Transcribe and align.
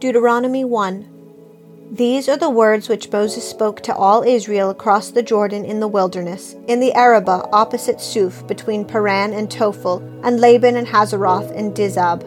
Deuteronomy 0.00 0.64
1 0.64 1.90
These 1.92 2.26
are 2.26 2.38
the 2.38 2.48
words 2.48 2.88
which 2.88 3.12
Moses 3.12 3.46
spoke 3.46 3.82
to 3.82 3.94
all 3.94 4.22
Israel 4.22 4.70
across 4.70 5.10
the 5.10 5.22
Jordan 5.22 5.66
in 5.66 5.80
the 5.80 5.88
wilderness, 5.88 6.56
in 6.68 6.80
the 6.80 6.94
Arabah 6.94 7.50
opposite 7.52 8.00
Suph, 8.00 8.46
between 8.46 8.86
Paran 8.86 9.34
and 9.34 9.50
Tophel, 9.50 10.00
and 10.24 10.40
Laban 10.40 10.76
and 10.76 10.86
Hazeroth 10.86 11.54
and 11.54 11.74
Dizahab. 11.74 12.24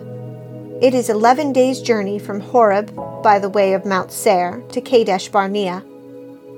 It 0.84 0.94
is 0.94 1.10
eleven 1.10 1.52
days' 1.52 1.82
journey 1.82 2.20
from 2.20 2.42
Horeb, 2.42 2.96
by 3.24 3.40
the 3.40 3.50
way 3.50 3.74
of 3.74 3.88
Mount 3.88 4.12
Seir, 4.12 4.62
to 4.70 4.80
Kadesh 4.80 5.30
Barnea. 5.30 5.84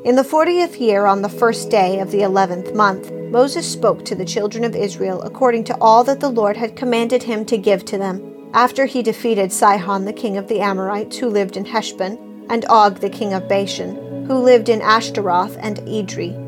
In 0.03 0.17
the 0.17 0.23
fortieth 0.25 0.81
year, 0.81 1.05
on 1.05 1.21
the 1.21 1.29
first 1.29 1.69
day 1.69 1.99
of 1.99 2.11
the 2.11 2.23
eleventh 2.23 2.75
month, 2.75 3.09
Moses 3.31 3.65
spoke 3.65 4.03
to 4.03 4.15
the 4.15 4.25
children 4.25 4.65
of 4.65 4.75
Israel 4.75 5.21
according 5.21 5.63
to 5.63 5.77
all 5.79 6.03
that 6.03 6.19
the 6.19 6.27
Lord 6.27 6.57
had 6.57 6.75
commanded 6.75 7.23
him 7.23 7.45
to 7.45 7.57
give 7.57 7.85
to 7.85 7.97
them 7.97 8.34
after 8.55 8.85
he 8.85 9.03
defeated 9.03 9.51
Sihon 9.51 10.05
the 10.05 10.13
king 10.13 10.37
of 10.37 10.47
the 10.47 10.61
Amorites, 10.61 11.17
who 11.17 11.27
lived 11.27 11.57
in 11.57 11.65
Heshbon, 11.65 12.47
and 12.49 12.65
Og 12.69 13.01
the 13.01 13.09
king 13.09 13.33
of 13.33 13.49
Bashan, 13.49 14.25
who 14.27 14.35
lived 14.35 14.69
in 14.69 14.81
Ashtaroth 14.81 15.57
and 15.59 15.77
Edrei. 15.79 16.41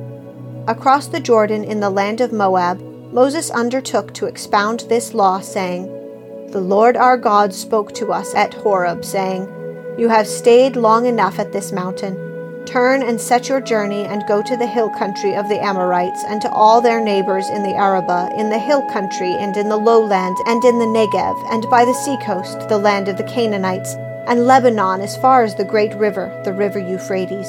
Across 0.70 1.08
the 1.08 1.20
Jordan 1.20 1.66
in 1.66 1.82
the 1.82 1.90
land 1.90 2.22
of 2.22 2.32
Moab, 2.32 2.82
Moses 3.12 3.52
undertook 3.52 4.14
to 4.14 4.26
expound 4.26 4.82
this 4.82 5.14
law, 5.14 5.42
saying, 5.42 5.86
The 6.52 6.62
Lord 6.62 6.96
our 6.96 7.18
God 7.18 7.54
spoke 7.54 7.94
to 7.96 8.14
us 8.14 8.34
at 8.36 8.54
Horeb, 8.54 9.04
saying, 9.04 9.44
You 9.98 10.08
have 10.08 10.28
stayed 10.28 10.78
long 10.78 11.06
enough 11.06 11.40
at 11.40 11.52
this 11.52 11.74
mountain. 11.74 12.16
Turn 12.68 13.02
and 13.02 13.20
set 13.20 13.48
your 13.48 13.62
journey 13.62 14.04
and 14.04 14.28
go 14.28 14.42
to 14.44 14.58
the 14.58 14.68
hill 14.68 14.90
country 14.90 15.34
of 15.38 15.48
the 15.48 15.64
Amorites 15.64 16.26
and 16.28 16.42
to 16.42 16.52
all 16.52 16.82
their 16.82 17.00
neighbors 17.00 17.48
in 17.48 17.64
the 17.64 17.74
Arabah, 17.74 18.30
in 18.38 18.50
the 18.50 18.60
hill 18.60 18.82
country 18.92 19.32
and 19.32 19.56
in 19.56 19.70
the 19.70 19.78
lowland 19.78 20.36
and 20.46 20.62
in 20.66 20.78
the 20.78 20.86
Negev, 20.86 21.42
and 21.50 21.66
by 21.70 21.86
the 21.86 21.94
seacoast, 21.94 22.68
the 22.68 22.78
land 22.78 23.08
of 23.08 23.16
the 23.16 23.24
Canaanites, 23.24 23.96
and 24.28 24.46
Lebanon 24.46 25.00
as 25.00 25.16
far 25.16 25.44
as 25.44 25.56
the 25.56 25.64
great 25.64 25.96
river, 25.96 26.42
the 26.44 26.52
river 26.52 26.78
Euphrates. 26.78 27.48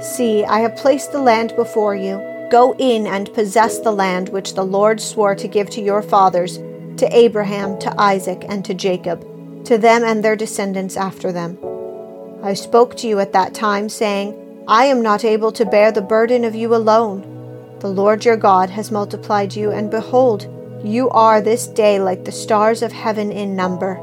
See, 0.00 0.44
I 0.44 0.60
have 0.60 0.76
placed 0.76 1.10
the 1.10 1.20
land 1.20 1.56
before 1.56 1.96
you. 1.96 2.22
Go 2.48 2.76
in 2.78 3.08
and 3.08 3.34
possess 3.34 3.80
the 3.80 3.90
land 3.90 4.28
which 4.28 4.54
the 4.54 4.64
Lord 4.64 5.00
swore 5.00 5.34
to 5.34 5.48
give 5.48 5.68
to 5.70 5.82
your 5.82 6.00
fathers, 6.00 6.58
to 6.98 7.08
Abraham, 7.10 7.76
to 7.80 8.00
Isaac, 8.00 8.44
and 8.48 8.64
to 8.64 8.72
Jacob, 8.72 9.64
to 9.64 9.76
them 9.78 10.04
and 10.04 10.24
their 10.24 10.36
descendants 10.36 10.96
after 10.96 11.32
them. 11.32 11.58
I 12.42 12.54
spoke 12.54 12.96
to 12.98 13.08
you 13.08 13.18
at 13.18 13.32
that 13.32 13.52
time, 13.52 13.88
saying, 13.88 14.64
I 14.68 14.84
am 14.84 15.02
not 15.02 15.24
able 15.24 15.50
to 15.52 15.64
bear 15.64 15.90
the 15.90 16.00
burden 16.00 16.44
of 16.44 16.54
you 16.54 16.72
alone. 16.72 17.22
The 17.80 17.88
Lord 17.88 18.24
your 18.24 18.36
God 18.36 18.70
has 18.70 18.92
multiplied 18.92 19.56
you, 19.56 19.72
and 19.72 19.90
behold, 19.90 20.46
you 20.84 21.10
are 21.10 21.40
this 21.40 21.66
day 21.66 22.00
like 22.00 22.24
the 22.24 22.32
stars 22.32 22.82
of 22.82 22.92
heaven 22.92 23.32
in 23.32 23.56
number. 23.56 24.00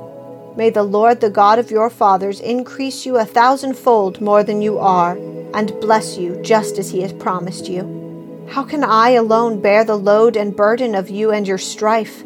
May 0.58 0.70
the 0.70 0.84
Lord, 0.84 1.22
the 1.22 1.30
God 1.30 1.60
of 1.60 1.72
your 1.72 1.90
fathers, 1.90 2.42
increase 2.42 3.06
you 3.06 3.18
a 3.18 3.26
thousandfold 3.26 4.20
more 4.20 4.44
than 4.44 4.62
you 4.62 4.80
are, 4.80 5.18
and 5.54 5.80
bless 5.80 6.18
you 6.18 6.36
just 6.42 6.78
as 6.78 6.90
he 6.90 7.02
has 7.02 7.14
promised 7.14 7.70
you. 7.70 8.46
How 8.50 8.64
can 8.64 8.84
I 8.84 9.12
alone 9.12 9.62
bear 9.62 9.86
the 9.86 9.98
load 9.98 10.36
and 10.36 10.56
burden 10.56 10.94
of 10.94 11.10
you 11.10 11.32
and 11.32 11.48
your 11.48 11.58
strife? 11.58 12.24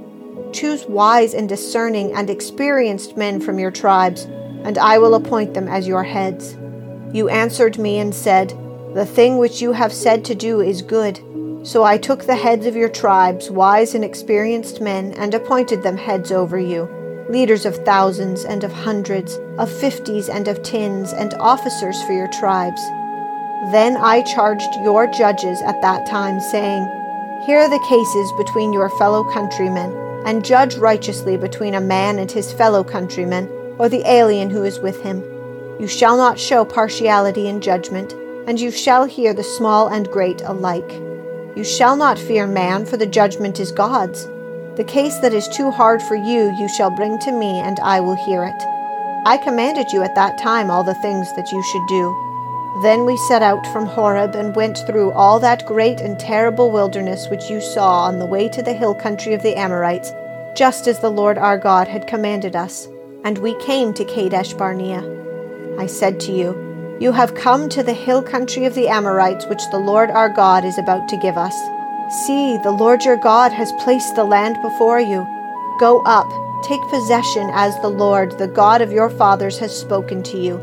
Choose 0.54 0.86
wise 0.88 1.36
and 1.36 1.48
discerning 1.48 2.14
and 2.14 2.32
experienced 2.32 3.16
men 3.16 3.40
from 3.40 3.60
your 3.60 3.72
tribes 3.72 4.28
and 4.64 4.78
I 4.78 4.98
will 4.98 5.16
appoint 5.16 5.54
them 5.54 5.68
as 5.68 5.88
your 5.88 6.04
heads. 6.04 6.58
You 7.12 7.30
answered 7.30 7.78
me 7.78 7.98
and 7.98 8.14
said, 8.14 8.50
The 8.94 9.06
thing 9.06 9.38
which 9.38 9.62
you 9.62 9.72
have 9.72 9.94
said 9.94 10.24
to 10.26 10.36
do 10.36 10.62
is 10.62 10.82
good. 10.82 11.20
So 11.64 11.84
I 11.84 11.98
took 11.98 12.24
the 12.24 12.36
heads 12.36 12.66
of 12.66 12.76
your 12.76 12.90
tribes, 12.90 13.50
wise 13.50 13.96
and 13.96 14.04
experienced 14.04 14.80
men, 14.80 15.14
and 15.14 15.34
appointed 15.34 15.84
them 15.84 15.98
heads 15.98 16.32
over 16.32 16.60
you, 16.60 16.88
leaders 17.30 17.66
of 17.66 17.84
thousands 17.86 18.46
and 18.46 18.64
of 18.64 18.72
hundreds, 18.72 19.38
of 19.58 19.72
fifties 19.72 20.30
and 20.30 20.48
of 20.48 20.62
tens, 20.64 21.14
and 21.14 21.34
officers 21.36 22.02
for 22.04 22.14
your 22.14 22.30
tribes. 22.30 22.82
Then 23.72 23.98
I 23.98 24.22
charged 24.22 24.74
your 24.84 25.08
judges 25.08 25.62
at 25.64 25.82
that 25.82 26.08
time, 26.08 26.40
saying, 26.40 26.84
Hear 27.46 27.68
the 27.70 27.86
cases 27.90 28.32
between 28.38 28.72
your 28.72 28.90
fellow 28.92 29.24
countrymen, 29.34 29.92
and 30.26 30.46
judge 30.46 30.76
righteously 30.76 31.38
between 31.38 31.74
a 31.74 31.82
man 31.82 32.20
and 32.20 32.32
his 32.32 32.54
fellow 32.54 32.84
countrymen 32.84 33.50
or 33.80 33.90
the 33.90 34.06
alien 34.06 34.50
who 34.50 34.64
is 34.64 34.80
with 34.80 35.02
him. 35.02 35.24
You 35.80 35.88
shall 35.88 36.18
not 36.18 36.38
show 36.38 36.66
partiality 36.66 37.48
in 37.48 37.62
judgment, 37.62 38.14
and 38.46 38.60
you 38.60 38.70
shall 38.70 39.06
hear 39.06 39.34
the 39.34 39.44
small 39.44 39.88
and 39.88 40.12
great 40.12 40.42
alike. 40.42 40.92
You 41.56 41.64
shall 41.64 41.96
not 41.96 42.20
fear 42.20 42.46
man, 42.46 42.86
for 42.86 42.98
the 42.98 43.08
judgment 43.08 43.60
is 43.60 43.72
God's. 43.72 44.26
The 44.76 44.86
case 44.86 45.18
that 45.20 45.34
is 45.34 45.48
too 45.48 45.72
hard 45.72 46.02
for 46.02 46.16
you, 46.16 46.54
you 46.60 46.68
shall 46.68 46.92
bring 46.92 47.18
to 47.20 47.32
me, 47.32 47.60
and 47.60 47.80
I 47.80 48.02
will 48.02 48.16
hear 48.26 48.44
it. 48.44 48.64
I 49.26 49.40
commanded 49.44 49.92
you 49.92 50.04
at 50.04 50.16
that 50.16 50.38
time 50.38 50.70
all 50.70 50.84
the 50.84 50.94
things 50.96 51.34
that 51.36 51.52
you 51.52 51.64
should 51.64 51.88
do. 51.88 52.82
Then 52.84 53.06
we 53.06 53.18
set 53.28 53.42
out 53.42 53.66
from 53.68 53.86
Horeb 53.86 54.36
and 54.36 54.56
went 54.56 54.78
through 54.86 55.12
all 55.14 55.40
that 55.40 55.66
great 55.66 56.00
and 56.02 56.20
terrible 56.20 56.72
wilderness 56.72 57.28
which 57.30 57.50
you 57.50 57.62
saw 57.62 58.04
on 58.04 58.20
the 58.20 58.26
way 58.26 58.48
to 58.50 58.62
the 58.62 58.74
hill 58.74 58.94
country 58.94 59.34
of 59.34 59.42
the 59.42 59.56
Amorites, 59.56 60.12
just 60.56 60.88
as 60.88 61.00
the 61.00 61.10
Lord 61.10 61.38
our 61.38 61.58
God 61.58 61.88
had 61.88 62.08
commanded 62.08 62.56
us 62.56 62.88
and 63.24 63.38
we 63.40 63.56
came 63.60 63.94
to 63.94 64.06
Kadesh 64.06 64.54
Barnea. 64.54 65.04
I 65.78 65.88
said 65.88 66.20
to 66.22 66.32
you, 66.32 66.98
You 67.00 67.12
have 67.12 67.36
come 67.36 67.70
to 67.70 67.84
the 67.84 67.94
hill 67.94 68.22
country 68.22 68.66
of 68.66 68.76
the 68.76 68.88
Amorites, 68.88 69.46
which 69.46 69.62
the 69.72 69.78
Lord 69.78 70.10
our 70.12 70.30
God 70.30 70.66
is 70.66 70.78
about 70.78 71.08
to 71.10 71.18
give 71.18 71.38
us. 71.38 71.56
See, 72.26 72.58
the 72.64 72.72
Lord 72.72 73.06
your 73.06 73.18
God 73.18 73.52
has 73.52 73.72
placed 73.84 74.16
the 74.16 74.24
land 74.24 74.58
before 74.62 75.00
you. 75.00 75.28
Go 75.80 76.02
up, 76.06 76.28
take 76.64 76.82
possession 76.90 77.50
as 77.54 77.80
the 77.82 77.90
Lord, 77.90 78.38
the 78.38 78.48
God 78.48 78.82
of 78.82 78.92
your 78.92 79.10
fathers, 79.10 79.60
has 79.60 79.78
spoken 79.78 80.24
to 80.24 80.38
you. 80.38 80.58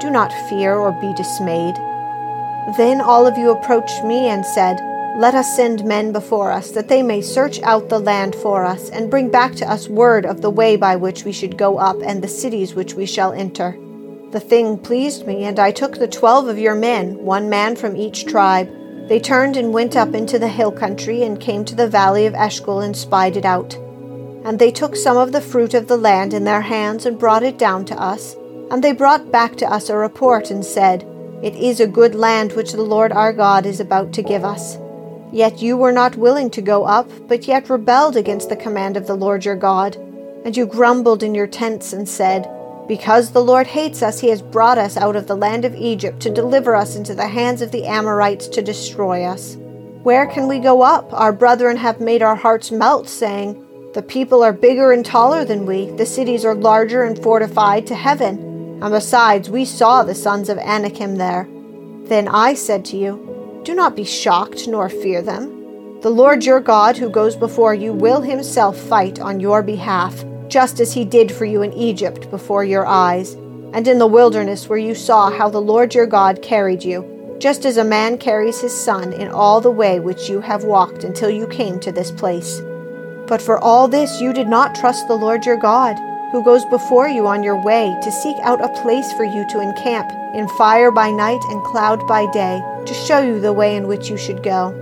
Do 0.00 0.10
not 0.10 0.32
fear 0.48 0.74
or 0.74 0.92
be 1.00 1.14
dismayed. 1.14 1.76
Then 2.76 3.00
all 3.00 3.26
of 3.26 3.38
you 3.38 3.50
approached 3.50 4.04
me 4.04 4.28
and 4.28 4.44
said, 4.44 4.78
let 5.18 5.34
us 5.34 5.56
send 5.56 5.84
men 5.84 6.12
before 6.12 6.50
us, 6.52 6.70
that 6.70 6.88
they 6.88 7.02
may 7.02 7.20
search 7.20 7.60
out 7.62 7.88
the 7.88 7.98
land 7.98 8.34
for 8.36 8.64
us, 8.64 8.88
and 8.90 9.10
bring 9.10 9.28
back 9.28 9.54
to 9.56 9.70
us 9.70 9.88
word 9.88 10.24
of 10.24 10.40
the 10.40 10.50
way 10.50 10.76
by 10.76 10.96
which 10.96 11.24
we 11.24 11.32
should 11.32 11.58
go 11.58 11.78
up, 11.78 11.96
and 12.02 12.22
the 12.22 12.28
cities 12.28 12.74
which 12.74 12.94
we 12.94 13.06
shall 13.06 13.32
enter. 13.32 13.76
The 14.30 14.40
thing 14.40 14.78
pleased 14.78 15.26
me, 15.26 15.44
and 15.44 15.58
I 15.58 15.72
took 15.72 15.98
the 15.98 16.06
twelve 16.06 16.46
of 16.46 16.58
your 16.58 16.76
men, 16.76 17.18
one 17.18 17.50
man 17.50 17.74
from 17.74 17.96
each 17.96 18.24
tribe. 18.24 18.70
They 19.08 19.18
turned 19.18 19.56
and 19.56 19.74
went 19.74 19.96
up 19.96 20.14
into 20.14 20.38
the 20.38 20.48
hill 20.48 20.70
country, 20.70 21.24
and 21.24 21.40
came 21.40 21.64
to 21.64 21.74
the 21.74 21.88
valley 21.88 22.26
of 22.26 22.34
Eshcol, 22.34 22.80
and 22.80 22.96
spied 22.96 23.36
it 23.36 23.44
out. 23.44 23.74
And 24.44 24.58
they 24.58 24.70
took 24.70 24.94
some 24.94 25.16
of 25.16 25.32
the 25.32 25.40
fruit 25.40 25.74
of 25.74 25.88
the 25.88 25.98
land 25.98 26.32
in 26.32 26.44
their 26.44 26.62
hands, 26.62 27.04
and 27.04 27.18
brought 27.18 27.42
it 27.42 27.58
down 27.58 27.84
to 27.86 28.00
us. 28.00 28.36
And 28.70 28.84
they 28.84 28.92
brought 28.92 29.32
back 29.32 29.56
to 29.56 29.66
us 29.66 29.90
a 29.90 29.96
report, 29.96 30.52
and 30.52 30.64
said, 30.64 31.04
It 31.42 31.56
is 31.56 31.80
a 31.80 31.86
good 31.88 32.14
land 32.14 32.52
which 32.52 32.72
the 32.72 32.82
Lord 32.82 33.10
our 33.10 33.32
God 33.32 33.66
is 33.66 33.80
about 33.80 34.12
to 34.12 34.22
give 34.22 34.44
us. 34.44 34.78
Yet 35.32 35.62
you 35.62 35.76
were 35.76 35.92
not 35.92 36.16
willing 36.16 36.50
to 36.50 36.62
go 36.62 36.84
up, 36.84 37.08
but 37.28 37.46
yet 37.46 37.70
rebelled 37.70 38.16
against 38.16 38.48
the 38.48 38.56
command 38.56 38.96
of 38.96 39.06
the 39.06 39.14
Lord 39.14 39.44
your 39.44 39.56
God. 39.56 39.96
And 40.44 40.56
you 40.56 40.66
grumbled 40.66 41.22
in 41.22 41.34
your 41.34 41.46
tents 41.46 41.92
and 41.92 42.08
said, 42.08 42.48
Because 42.88 43.30
the 43.30 43.44
Lord 43.44 43.68
hates 43.68 44.02
us, 44.02 44.20
he 44.20 44.30
has 44.30 44.42
brought 44.42 44.78
us 44.78 44.96
out 44.96 45.14
of 45.14 45.26
the 45.26 45.36
land 45.36 45.64
of 45.64 45.74
Egypt 45.74 46.20
to 46.20 46.30
deliver 46.30 46.74
us 46.74 46.96
into 46.96 47.14
the 47.14 47.28
hands 47.28 47.62
of 47.62 47.70
the 47.70 47.86
Amorites 47.86 48.48
to 48.48 48.62
destroy 48.62 49.24
us. 49.24 49.56
Where 50.02 50.26
can 50.26 50.48
we 50.48 50.58
go 50.58 50.82
up? 50.82 51.12
Our 51.12 51.32
brethren 51.32 51.76
have 51.76 52.00
made 52.00 52.22
our 52.22 52.36
hearts 52.36 52.70
melt, 52.70 53.08
saying, 53.08 53.92
The 53.92 54.02
people 54.02 54.42
are 54.42 54.52
bigger 54.52 54.92
and 54.92 55.04
taller 55.04 55.44
than 55.44 55.66
we, 55.66 55.90
the 55.90 56.06
cities 56.06 56.44
are 56.44 56.54
larger 56.54 57.04
and 57.04 57.22
fortified 57.22 57.86
to 57.88 57.94
heaven. 57.94 58.80
And 58.82 58.90
besides, 58.90 59.50
we 59.50 59.66
saw 59.66 60.02
the 60.02 60.14
sons 60.14 60.48
of 60.48 60.58
Anakim 60.58 61.16
there. 61.16 61.46
Then 62.04 62.26
I 62.28 62.54
said 62.54 62.84
to 62.86 62.96
you, 62.96 63.29
do 63.64 63.74
not 63.74 63.96
be 63.96 64.04
shocked 64.04 64.66
nor 64.66 64.88
fear 64.88 65.22
them. 65.22 66.00
The 66.00 66.10
Lord 66.10 66.46
your 66.46 66.60
God, 66.60 66.96
who 66.96 67.10
goes 67.10 67.36
before 67.36 67.74
you, 67.74 67.92
will 67.92 68.22
himself 68.22 68.78
fight 68.78 69.20
on 69.20 69.38
your 69.38 69.62
behalf, 69.62 70.24
just 70.48 70.80
as 70.80 70.94
he 70.94 71.04
did 71.04 71.30
for 71.30 71.44
you 71.44 71.60
in 71.62 71.72
Egypt 71.74 72.30
before 72.30 72.64
your 72.64 72.86
eyes, 72.86 73.34
and 73.74 73.86
in 73.86 73.98
the 73.98 74.06
wilderness 74.06 74.68
where 74.68 74.78
you 74.78 74.94
saw 74.94 75.30
how 75.30 75.50
the 75.50 75.60
Lord 75.60 75.94
your 75.94 76.06
God 76.06 76.40
carried 76.40 76.82
you, 76.82 77.36
just 77.38 77.66
as 77.66 77.76
a 77.76 77.84
man 77.84 78.16
carries 78.16 78.60
his 78.60 78.78
son 78.78 79.12
in 79.12 79.28
all 79.28 79.60
the 79.60 79.70
way 79.70 80.00
which 80.00 80.28
you 80.28 80.40
have 80.40 80.64
walked 80.64 81.04
until 81.04 81.30
you 81.30 81.46
came 81.46 81.78
to 81.80 81.92
this 81.92 82.10
place. 82.10 82.62
But 83.26 83.42
for 83.42 83.58
all 83.58 83.86
this 83.86 84.20
you 84.20 84.32
did 84.32 84.48
not 84.48 84.74
trust 84.74 85.06
the 85.06 85.14
Lord 85.14 85.44
your 85.44 85.56
God, 85.58 85.96
who 86.30 86.44
goes 86.44 86.64
before 86.66 87.08
you 87.08 87.26
on 87.26 87.42
your 87.42 87.60
way 87.60 87.96
to 88.02 88.12
seek 88.12 88.36
out 88.42 88.64
a 88.64 88.82
place 88.82 89.12
for 89.12 89.24
you 89.24 89.46
to 89.48 89.60
encamp 89.60 90.10
in 90.34 90.46
fire 90.56 90.90
by 90.90 91.10
night 91.10 91.40
and 91.50 91.62
cloud 91.64 92.06
by 92.06 92.30
day 92.32 92.62
to 92.86 92.94
show 92.94 93.18
you 93.18 93.40
the 93.40 93.52
way 93.52 93.76
in 93.76 93.86
which 93.88 94.08
you 94.08 94.16
should 94.16 94.42
go. 94.42 94.74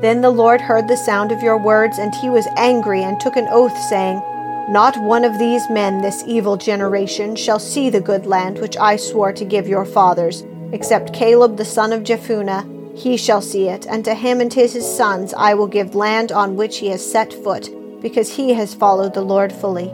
Then 0.00 0.20
the 0.20 0.30
Lord 0.30 0.60
heard 0.60 0.88
the 0.88 0.96
sound 0.96 1.32
of 1.32 1.42
your 1.42 1.56
words, 1.56 1.98
and 1.98 2.14
he 2.14 2.28
was 2.28 2.46
angry 2.56 3.02
and 3.02 3.18
took 3.18 3.36
an 3.36 3.48
oath, 3.50 3.76
saying, 3.88 4.22
Not 4.68 4.96
one 5.02 5.24
of 5.24 5.38
these 5.38 5.68
men, 5.70 6.02
this 6.02 6.22
evil 6.26 6.56
generation, 6.56 7.34
shall 7.34 7.58
see 7.58 7.88
the 7.88 8.00
good 8.00 8.26
land 8.26 8.58
which 8.58 8.76
I 8.76 8.96
swore 8.96 9.32
to 9.32 9.44
give 9.44 9.66
your 9.66 9.86
fathers, 9.86 10.44
except 10.72 11.14
Caleb 11.14 11.56
the 11.56 11.64
son 11.64 11.92
of 11.92 12.02
Jephunneh. 12.02 12.96
He 12.96 13.16
shall 13.16 13.40
see 13.40 13.68
it, 13.68 13.86
and 13.86 14.04
to 14.04 14.14
him 14.14 14.40
and 14.40 14.52
to 14.52 14.60
his 14.66 14.86
sons 14.86 15.32
I 15.34 15.54
will 15.54 15.66
give 15.66 15.94
land 15.94 16.30
on 16.30 16.56
which 16.56 16.78
he 16.78 16.88
has 16.88 17.10
set 17.10 17.32
foot, 17.32 17.70
because 18.02 18.36
he 18.36 18.52
has 18.52 18.74
followed 18.74 19.14
the 19.14 19.22
Lord 19.22 19.52
fully. 19.52 19.92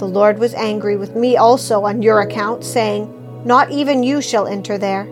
The 0.00 0.06
Lord 0.06 0.38
was 0.38 0.54
angry 0.54 0.96
with 0.96 1.14
me 1.14 1.36
also 1.36 1.84
on 1.84 2.00
your 2.00 2.22
account, 2.22 2.64
saying, 2.64 3.44
Not 3.44 3.70
even 3.70 4.02
you 4.02 4.22
shall 4.22 4.46
enter 4.46 4.78
there. 4.78 5.06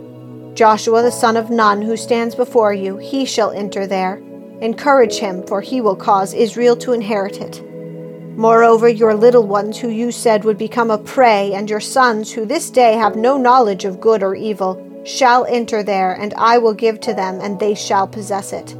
Joshua 0.54 1.02
the 1.02 1.10
son 1.12 1.36
of 1.36 1.50
Nun, 1.50 1.82
who 1.82 1.94
stands 1.94 2.34
before 2.34 2.72
you, 2.72 2.96
he 2.96 3.26
shall 3.26 3.50
enter 3.50 3.86
there. 3.86 4.16
Encourage 4.62 5.18
him, 5.18 5.46
for 5.46 5.60
he 5.60 5.82
will 5.82 5.94
cause 5.94 6.32
Israel 6.32 6.74
to 6.78 6.94
inherit 6.94 7.38
it. 7.38 7.62
Moreover, 8.38 8.88
your 8.88 9.14
little 9.14 9.46
ones, 9.46 9.76
who 9.76 9.90
you 9.90 10.10
said 10.10 10.44
would 10.44 10.56
become 10.56 10.90
a 10.90 10.96
prey, 10.96 11.52
and 11.52 11.68
your 11.68 11.80
sons, 11.80 12.32
who 12.32 12.46
this 12.46 12.70
day 12.70 12.94
have 12.94 13.14
no 13.14 13.36
knowledge 13.36 13.84
of 13.84 14.00
good 14.00 14.22
or 14.22 14.34
evil, 14.34 15.02
shall 15.04 15.44
enter 15.44 15.82
there, 15.82 16.14
and 16.14 16.32
I 16.38 16.56
will 16.56 16.72
give 16.72 16.98
to 17.00 17.12
them, 17.12 17.40
and 17.42 17.60
they 17.60 17.74
shall 17.74 18.08
possess 18.08 18.54
it. 18.54 18.74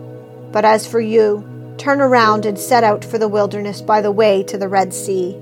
But 0.53 0.65
as 0.65 0.87
for 0.87 1.01
you, 1.01 1.45
turn 1.77 2.01
around 2.01 2.47
and 2.47 2.59
set 2.59 2.83
out 2.83 3.05
for 3.05 3.19
the 3.19 3.29
wilderness 3.29 3.83
by 3.83 4.01
the 4.01 4.11
way 4.11 4.43
to 4.45 4.57
the 4.57 4.69
Red 4.71 4.95
Sea. 4.95 5.39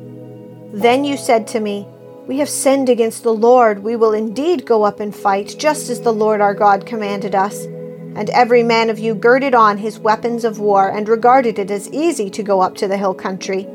Then 0.72 1.04
you 1.04 1.16
said 1.16 1.46
to 1.48 1.60
me, 1.60 1.86
We 2.26 2.38
have 2.38 2.48
sinned 2.48 2.88
against 2.88 3.22
the 3.22 3.32
Lord. 3.32 3.82
We 3.82 3.96
will 3.96 4.12
indeed 4.12 4.66
go 4.66 4.82
up 4.82 5.00
and 5.00 5.14
fight, 5.14 5.54
just 5.58 5.90
as 5.90 6.00
the 6.00 6.12
Lord 6.12 6.40
our 6.40 6.54
God 6.54 6.86
commanded 6.86 7.34
us. 7.34 7.64
And 8.16 8.30
every 8.30 8.62
man 8.62 8.90
of 8.90 8.98
you 8.98 9.14
girded 9.14 9.54
on 9.54 9.78
his 9.78 9.98
weapons 9.98 10.44
of 10.44 10.58
war, 10.58 10.88
and 10.88 11.08
regarded 11.08 11.58
it 11.58 11.70
as 11.70 11.92
easy 11.92 12.30
to 12.30 12.42
go 12.42 12.60
up 12.60 12.74
to 12.76 12.88
the 12.88 12.96
hill 12.96 13.14
country. 13.14 13.66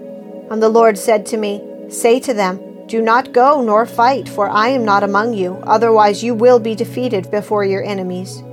And 0.49 0.61
the 0.61 0.69
Lord 0.69 0.97
said 0.97 1.25
to 1.27 1.37
me, 1.37 1.63
Say 1.89 2.19
to 2.19 2.33
them, 2.33 2.59
Do 2.87 3.01
not 3.01 3.33
go 3.33 3.61
nor 3.61 3.85
fight, 3.85 4.27
for 4.27 4.49
I 4.49 4.67
am 4.69 4.83
not 4.83 5.03
among 5.03 5.33
you, 5.33 5.53
otherwise 5.63 6.23
you 6.23 6.33
will 6.33 6.59
be 6.59 6.75
defeated 6.75 7.31
before 7.31 7.63
your 7.63 7.83
enemies. 7.83 8.43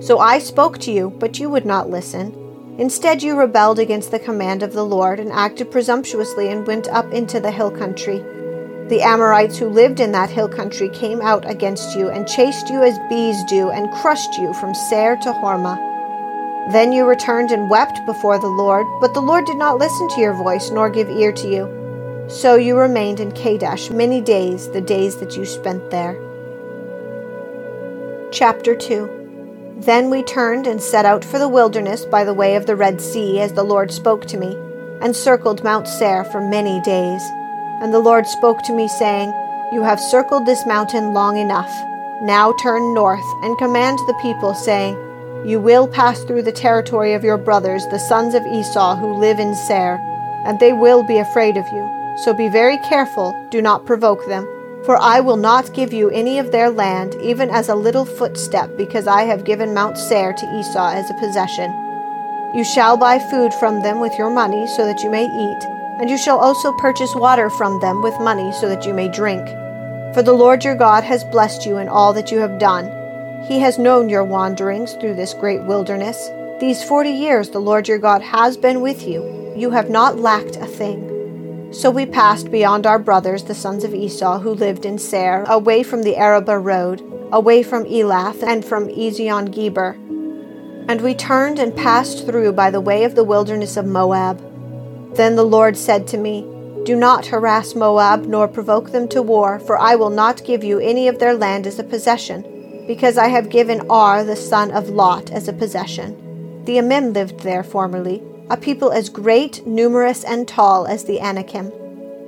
So 0.00 0.18
I 0.18 0.40
spoke 0.40 0.78
to 0.78 0.92
you, 0.92 1.10
but 1.10 1.38
you 1.38 1.48
would 1.48 1.64
not 1.64 1.90
listen. 1.90 2.43
Instead, 2.76 3.22
you 3.22 3.38
rebelled 3.38 3.78
against 3.78 4.10
the 4.10 4.18
command 4.18 4.62
of 4.62 4.72
the 4.72 4.84
Lord 4.84 5.20
and 5.20 5.30
acted 5.30 5.70
presumptuously 5.70 6.50
and 6.50 6.66
went 6.66 6.88
up 6.88 7.12
into 7.12 7.38
the 7.38 7.52
hill 7.52 7.70
country. 7.70 8.18
The 8.88 9.00
Amorites 9.00 9.56
who 9.56 9.68
lived 9.68 10.00
in 10.00 10.10
that 10.12 10.28
hill 10.28 10.48
country 10.48 10.88
came 10.88 11.22
out 11.22 11.48
against 11.48 11.96
you 11.96 12.10
and 12.10 12.26
chased 12.26 12.68
you 12.68 12.82
as 12.82 12.98
bees 13.08 13.36
do 13.44 13.70
and 13.70 13.92
crushed 13.92 14.38
you 14.38 14.52
from 14.54 14.74
Seir 14.74 15.16
to 15.22 15.32
Hormah. 15.32 16.72
Then 16.72 16.90
you 16.90 17.06
returned 17.06 17.52
and 17.52 17.70
wept 17.70 18.04
before 18.06 18.40
the 18.40 18.48
Lord, 18.48 18.86
but 19.00 19.14
the 19.14 19.20
Lord 19.20 19.46
did 19.46 19.56
not 19.56 19.78
listen 19.78 20.08
to 20.08 20.20
your 20.20 20.34
voice 20.34 20.70
nor 20.70 20.90
give 20.90 21.08
ear 21.08 21.30
to 21.30 21.48
you. 21.48 22.26
So 22.28 22.56
you 22.56 22.76
remained 22.76 23.20
in 23.20 23.30
Kadesh 23.32 23.90
many 23.90 24.20
days, 24.20 24.68
the 24.70 24.80
days 24.80 25.16
that 25.18 25.36
you 25.36 25.44
spent 25.44 25.90
there. 25.90 26.18
Chapter 28.32 28.74
2 28.74 29.23
then 29.76 30.08
we 30.08 30.22
turned 30.22 30.66
and 30.66 30.80
set 30.80 31.04
out 31.04 31.24
for 31.24 31.38
the 31.38 31.48
wilderness 31.48 32.04
by 32.04 32.22
the 32.24 32.34
way 32.34 32.54
of 32.54 32.66
the 32.66 32.76
Red 32.76 33.00
Sea, 33.00 33.40
as 33.40 33.52
the 33.52 33.64
Lord 33.64 33.90
spoke 33.90 34.24
to 34.26 34.38
me, 34.38 34.56
and 35.00 35.16
circled 35.16 35.64
Mount 35.64 35.88
Seir 35.88 36.24
for 36.24 36.40
many 36.40 36.80
days. 36.82 37.22
And 37.82 37.92
the 37.92 37.98
Lord 37.98 38.26
spoke 38.26 38.62
to 38.64 38.72
me, 38.72 38.86
saying, 38.86 39.32
You 39.72 39.82
have 39.82 39.98
circled 39.98 40.46
this 40.46 40.64
mountain 40.64 41.12
long 41.12 41.38
enough. 41.38 41.70
Now 42.22 42.54
turn 42.62 42.94
north 42.94 43.24
and 43.42 43.58
command 43.58 43.98
the 44.06 44.18
people, 44.22 44.54
saying, 44.54 44.94
You 45.44 45.58
will 45.58 45.88
pass 45.88 46.22
through 46.22 46.42
the 46.42 46.52
territory 46.52 47.12
of 47.12 47.24
your 47.24 47.36
brothers, 47.36 47.84
the 47.88 47.98
sons 47.98 48.34
of 48.34 48.46
Esau, 48.46 48.94
who 48.94 49.18
live 49.18 49.40
in 49.40 49.56
Seir, 49.56 49.98
and 50.46 50.60
they 50.60 50.72
will 50.72 51.02
be 51.02 51.18
afraid 51.18 51.56
of 51.56 51.66
you. 51.72 52.16
So 52.22 52.32
be 52.32 52.48
very 52.48 52.78
careful, 52.78 53.34
do 53.50 53.60
not 53.60 53.86
provoke 53.86 54.24
them 54.28 54.46
for 54.84 54.96
I 54.96 55.20
will 55.20 55.36
not 55.36 55.74
give 55.74 55.92
you 55.92 56.10
any 56.10 56.38
of 56.38 56.52
their 56.52 56.70
land, 56.70 57.14
even 57.22 57.50
as 57.50 57.68
a 57.68 57.74
little 57.74 58.04
footstep, 58.04 58.76
because 58.76 59.06
I 59.06 59.22
have 59.22 59.44
given 59.44 59.72
Mount 59.72 59.96
Seir 59.96 60.32
to 60.32 60.58
Esau 60.58 60.90
as 60.90 61.10
a 61.10 61.14
possession. 61.14 61.70
You 62.54 62.64
shall 62.64 62.96
buy 62.96 63.18
food 63.18 63.52
from 63.54 63.82
them 63.82 64.00
with 64.00 64.16
your 64.18 64.30
money, 64.30 64.66
so 64.76 64.84
that 64.86 65.02
you 65.02 65.10
may 65.10 65.24
eat, 65.24 65.64
and 66.00 66.10
you 66.10 66.18
shall 66.18 66.38
also 66.38 66.72
purchase 66.78 67.14
water 67.14 67.50
from 67.50 67.80
them 67.80 68.02
with 68.02 68.18
money, 68.20 68.52
so 68.52 68.68
that 68.68 68.84
you 68.84 68.92
may 68.92 69.08
drink. 69.08 69.46
For 70.14 70.22
the 70.22 70.32
Lord 70.32 70.64
your 70.64 70.76
God 70.76 71.02
has 71.02 71.24
blessed 71.24 71.66
you 71.66 71.78
in 71.78 71.88
all 71.88 72.12
that 72.12 72.30
you 72.30 72.38
have 72.38 72.58
done. 72.58 72.86
He 73.48 73.58
has 73.60 73.78
known 73.78 74.08
your 74.08 74.24
wanderings 74.24 74.94
through 74.94 75.14
this 75.14 75.34
great 75.34 75.62
wilderness. 75.64 76.30
These 76.60 76.84
forty 76.84 77.10
years 77.10 77.50
the 77.50 77.58
Lord 77.58 77.88
your 77.88 77.98
God 77.98 78.22
has 78.22 78.56
been 78.56 78.80
with 78.80 79.06
you. 79.06 79.54
You 79.56 79.70
have 79.70 79.90
not 79.90 80.18
lacked 80.18 80.56
a 80.56 80.66
thing. 80.66 81.13
So 81.74 81.90
we 81.90 82.06
passed 82.06 82.52
beyond 82.52 82.86
our 82.86 83.00
brothers, 83.00 83.42
the 83.42 83.54
sons 83.54 83.82
of 83.82 83.92
Esau, 83.92 84.38
who 84.38 84.54
lived 84.54 84.86
in 84.86 84.96
Seir, 84.96 85.44
away 85.48 85.82
from 85.82 86.04
the 86.04 86.14
Arabah 86.16 86.60
road, 86.60 87.02
away 87.32 87.64
from 87.64 87.84
Elath, 87.84 88.44
and 88.44 88.64
from 88.64 88.86
Ezion 88.86 89.50
Geber. 89.52 89.96
And 90.88 91.00
we 91.00 91.16
turned 91.16 91.58
and 91.58 91.74
passed 91.74 92.26
through 92.26 92.52
by 92.52 92.70
the 92.70 92.80
way 92.80 93.02
of 93.02 93.16
the 93.16 93.24
wilderness 93.24 93.76
of 93.76 93.86
Moab. 93.86 94.38
Then 95.16 95.34
the 95.34 95.44
Lord 95.44 95.76
said 95.76 96.06
to 96.08 96.16
me, 96.16 96.42
Do 96.84 96.94
not 96.94 97.26
harass 97.26 97.74
Moab, 97.74 98.24
nor 98.26 98.46
provoke 98.46 98.92
them 98.92 99.08
to 99.08 99.20
war, 99.20 99.58
for 99.58 99.76
I 99.76 99.96
will 99.96 100.10
not 100.10 100.44
give 100.44 100.62
you 100.62 100.78
any 100.78 101.08
of 101.08 101.18
their 101.18 101.34
land 101.34 101.66
as 101.66 101.80
a 101.80 101.84
possession, 101.84 102.84
because 102.86 103.18
I 103.18 103.26
have 103.26 103.50
given 103.50 103.90
Ar 103.90 104.22
the 104.22 104.36
son 104.36 104.70
of 104.70 104.90
Lot 104.90 105.32
as 105.32 105.48
a 105.48 105.52
possession. 105.52 106.62
The 106.66 106.76
Emim 106.76 107.12
lived 107.12 107.40
there 107.40 107.64
formerly 107.64 108.22
a 108.50 108.56
people 108.56 108.92
as 108.92 109.08
great, 109.08 109.66
numerous, 109.66 110.22
and 110.24 110.46
tall 110.46 110.86
as 110.86 111.04
the 111.04 111.20
Anakim. 111.20 111.72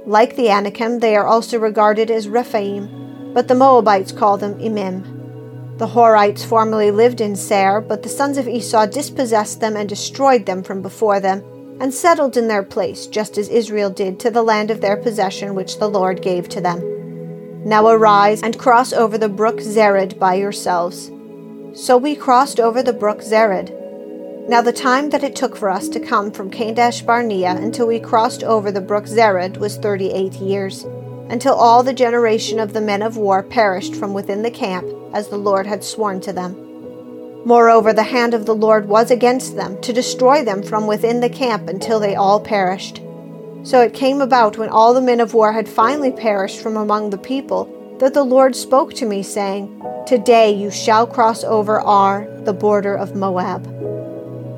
Like 0.07 0.37
the 0.37 0.49
Anakim, 0.49 1.01
they 1.01 1.17
are 1.17 1.27
also 1.27 1.59
regarded 1.59 2.11
as 2.11 2.29
Rephaim, 2.29 3.33
but 3.35 3.49
the 3.49 3.55
Moabites 3.55 4.13
call 4.13 4.39
them 4.39 4.59
Emim. 4.59 5.79
The 5.79 5.89
Horites 5.89 6.43
formerly 6.43 6.91
lived 6.91 7.21
in 7.21 7.37
Seir, 7.37 7.83
but 7.83 8.03
the 8.03 8.09
sons 8.09 8.39
of 8.39 8.49
Esau 8.49 8.87
dispossessed 8.87 9.61
them 9.61 9.77
and 9.77 9.89
destroyed 9.89 10.47
them 10.47 10.63
from 10.63 10.81
before 10.81 11.21
them, 11.21 11.45
and 11.81 11.93
settled 11.93 12.39
in 12.39 12.49
their 12.49 12.63
place, 12.63 13.07
just 13.07 13.37
as 13.37 13.51
Israel 13.51 13.91
did 13.91 14.19
to 14.21 14.31
the 14.31 14.43
land 14.43 14.71
of 14.71 14.81
their 14.81 14.97
possession 14.97 15.55
which 15.55 15.79
the 15.79 15.89
Lord 15.89 16.23
gave 16.23 16.49
to 16.49 16.63
them. 16.63 16.81
Now 17.67 17.89
arise 17.89 18.43
and 18.43 18.59
cross 18.59 18.95
over 18.95 19.19
the 19.19 19.29
brook 19.29 19.59
Zered 19.59 20.19
by 20.19 20.37
yourselves. 20.37 21.11
So 21.75 21.99
we 21.99 22.17
crossed 22.17 22.59
over 22.59 22.83
the 22.83 22.95
brook 22.95 23.21
Zered. 23.21 23.76
Now 24.49 24.63
the 24.63 24.73
time 24.73 25.11
that 25.11 25.25
it 25.25 25.35
took 25.35 25.57
for 25.57 25.69
us 25.69 25.89
to 25.89 25.99
come 25.99 26.31
from 26.31 26.51
Kadesh 26.51 27.03
Barnea 27.03 27.57
until 27.57 27.89
we 27.89 27.99
crossed 27.99 28.45
over 28.45 28.71
the 28.71 28.81
brook 28.81 29.07
Zered 29.07 29.57
was 29.57 29.77
thirty 29.77 30.13
eight 30.13 30.35
years, 30.35 30.85
until 31.29 31.55
all 31.55 31.83
the 31.83 31.93
generation 31.93 32.61
of 32.61 32.73
the 32.73 32.81
men 32.81 33.03
of 33.03 33.17
war 33.17 33.43
perished 33.43 33.97
from 33.97 34.15
within 34.15 34.43
the 34.43 34.51
camp, 34.53 34.87
as 35.13 35.27
the 35.27 35.37
Lord 35.37 35.67
had 35.67 35.83
sworn 35.83 36.21
to 36.21 36.33
them. 36.33 36.55
Moreover, 37.45 37.93
the 37.93 38.05
hand 38.05 38.35
of 38.35 38.47
the 38.47 38.55
Lord 38.55 38.89
was 38.89 39.11
against 39.11 39.57
them, 39.57 39.81
to 39.81 39.93
destroy 39.93 40.45
them 40.45 40.63
from 40.63 40.87
within 40.87 41.19
the 41.19 41.29
camp 41.29 41.69
until 41.69 41.99
they 41.99 42.15
all 42.15 42.39
perished. 42.39 43.03
So 43.65 43.81
it 43.81 43.95
came 43.95 44.21
about 44.21 44.59
when 44.59 44.69
all 44.69 44.95
the 44.95 45.01
men 45.01 45.19
of 45.19 45.35
war 45.35 45.53
had 45.53 45.69
finally 45.69 46.13
perished 46.13 46.61
from 46.61 46.77
among 46.77 47.11
the 47.11 47.19
people, 47.19 47.97
that 47.99 48.15
the 48.15 48.23
Lord 48.23 48.55
spoke 48.55 48.95
to 48.95 49.07
me, 49.07 49.25
saying, 49.25 49.83
Today 50.07 50.53
you 50.53 50.71
shall 50.71 51.05
cross 51.05 51.43
over 51.43 51.81
Ar, 51.81 52.29
the 52.45 52.53
border 52.53 52.95
of 52.95 53.17
Moab. 53.17 53.76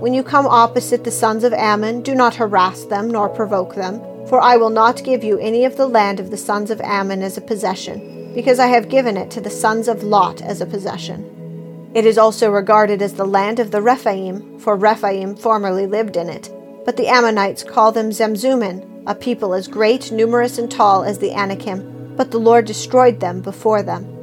When 0.00 0.14
you 0.14 0.22
come 0.22 0.46
opposite 0.46 1.02
the 1.02 1.10
sons 1.10 1.42
of 1.42 1.52
Ammon, 1.52 2.02
do 2.02 2.14
not 2.14 2.36
harass 2.36 2.84
them 2.84 3.10
nor 3.10 3.28
provoke 3.28 3.74
them, 3.74 4.00
for 4.28 4.40
I 4.40 4.56
will 4.56 4.70
not 4.70 5.02
give 5.02 5.24
you 5.24 5.38
any 5.38 5.64
of 5.64 5.76
the 5.76 5.88
land 5.88 6.20
of 6.20 6.30
the 6.30 6.36
sons 6.36 6.70
of 6.70 6.80
Ammon 6.82 7.20
as 7.20 7.36
a 7.36 7.40
possession, 7.40 8.32
because 8.32 8.60
I 8.60 8.68
have 8.68 8.88
given 8.88 9.16
it 9.16 9.28
to 9.32 9.40
the 9.40 9.50
sons 9.50 9.88
of 9.88 10.04
Lot 10.04 10.40
as 10.40 10.60
a 10.60 10.66
possession. 10.66 11.90
It 11.94 12.06
is 12.06 12.16
also 12.16 12.48
regarded 12.48 13.02
as 13.02 13.14
the 13.14 13.24
land 13.24 13.58
of 13.58 13.72
the 13.72 13.82
Rephaim, 13.82 14.60
for 14.60 14.76
Rephaim 14.76 15.34
formerly 15.34 15.88
lived 15.88 16.16
in 16.16 16.28
it. 16.28 16.48
But 16.84 16.96
the 16.96 17.08
Ammonites 17.08 17.64
call 17.64 17.90
them 17.90 18.10
Zamzummin, 18.10 19.02
a 19.04 19.16
people 19.16 19.52
as 19.52 19.66
great, 19.66 20.12
numerous, 20.12 20.58
and 20.58 20.70
tall 20.70 21.02
as 21.02 21.18
the 21.18 21.32
Anakim, 21.32 22.14
but 22.16 22.30
the 22.30 22.38
Lord 22.38 22.66
destroyed 22.66 23.18
them 23.18 23.40
before 23.40 23.82
them. 23.82 24.17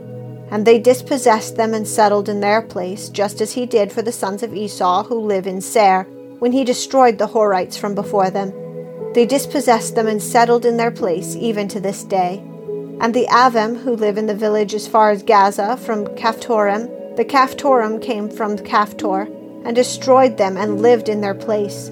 And 0.51 0.65
they 0.65 0.79
dispossessed 0.79 1.55
them 1.55 1.73
and 1.73 1.87
settled 1.87 2.29
in 2.29 2.39
their 2.39 2.61
place, 2.61 3.09
just 3.09 3.41
as 3.41 3.53
he 3.53 3.65
did 3.65 3.91
for 3.91 4.01
the 4.01 4.11
sons 4.11 4.43
of 4.43 4.53
Esau 4.53 5.03
who 5.03 5.19
live 5.19 5.47
in 5.47 5.61
Seir, 5.61 6.03
when 6.39 6.51
he 6.51 6.63
destroyed 6.63 7.17
the 7.17 7.27
Horites 7.27 7.77
from 7.77 7.95
before 7.95 8.29
them. 8.29 8.53
They 9.13 9.25
dispossessed 9.25 9.95
them 9.95 10.07
and 10.07 10.21
settled 10.21 10.65
in 10.65 10.77
their 10.77 10.91
place, 10.91 11.35
even 11.35 11.67
to 11.69 11.79
this 11.79 12.03
day. 12.03 12.43
And 12.99 13.13
the 13.13 13.27
Avim, 13.29 13.81
who 13.81 13.95
live 13.95 14.17
in 14.17 14.27
the 14.27 14.35
village 14.35 14.73
as 14.73 14.87
far 14.87 15.09
as 15.09 15.23
Gaza, 15.23 15.77
from 15.77 16.05
Caphtorim, 16.15 17.15
the 17.15 17.25
Caphtorim 17.25 18.01
came 18.01 18.29
from 18.29 18.57
Caphtor, 18.57 19.27
and 19.65 19.75
destroyed 19.75 20.37
them 20.37 20.57
and 20.57 20.81
lived 20.81 21.09
in 21.09 21.21
their 21.21 21.33
place. 21.33 21.91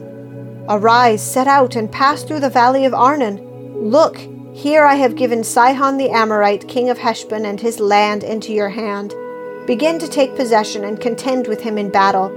Arise, 0.69 1.21
set 1.21 1.47
out, 1.47 1.75
and 1.75 1.91
pass 1.91 2.23
through 2.23 2.39
the 2.39 2.49
valley 2.49 2.85
of 2.85 2.93
Arnon. 2.93 3.89
Look, 3.89 4.17
here 4.53 4.85
I 4.85 4.95
have 4.95 5.15
given 5.15 5.43
Sihon 5.43 5.97
the 5.97 6.11
Amorite, 6.11 6.67
king 6.67 6.91
of 6.91 6.99
Heshbon, 6.99 7.43
and 7.43 7.59
his 7.59 7.79
land 7.79 8.23
into 8.23 8.53
your 8.53 8.69
hand. 8.69 9.11
Begin 9.65 9.97
to 9.97 10.07
take 10.07 10.35
possession 10.35 10.83
and 10.83 11.01
contend 11.01 11.47
with 11.47 11.59
him 11.61 11.75
in 11.79 11.89
battle. 11.89 12.29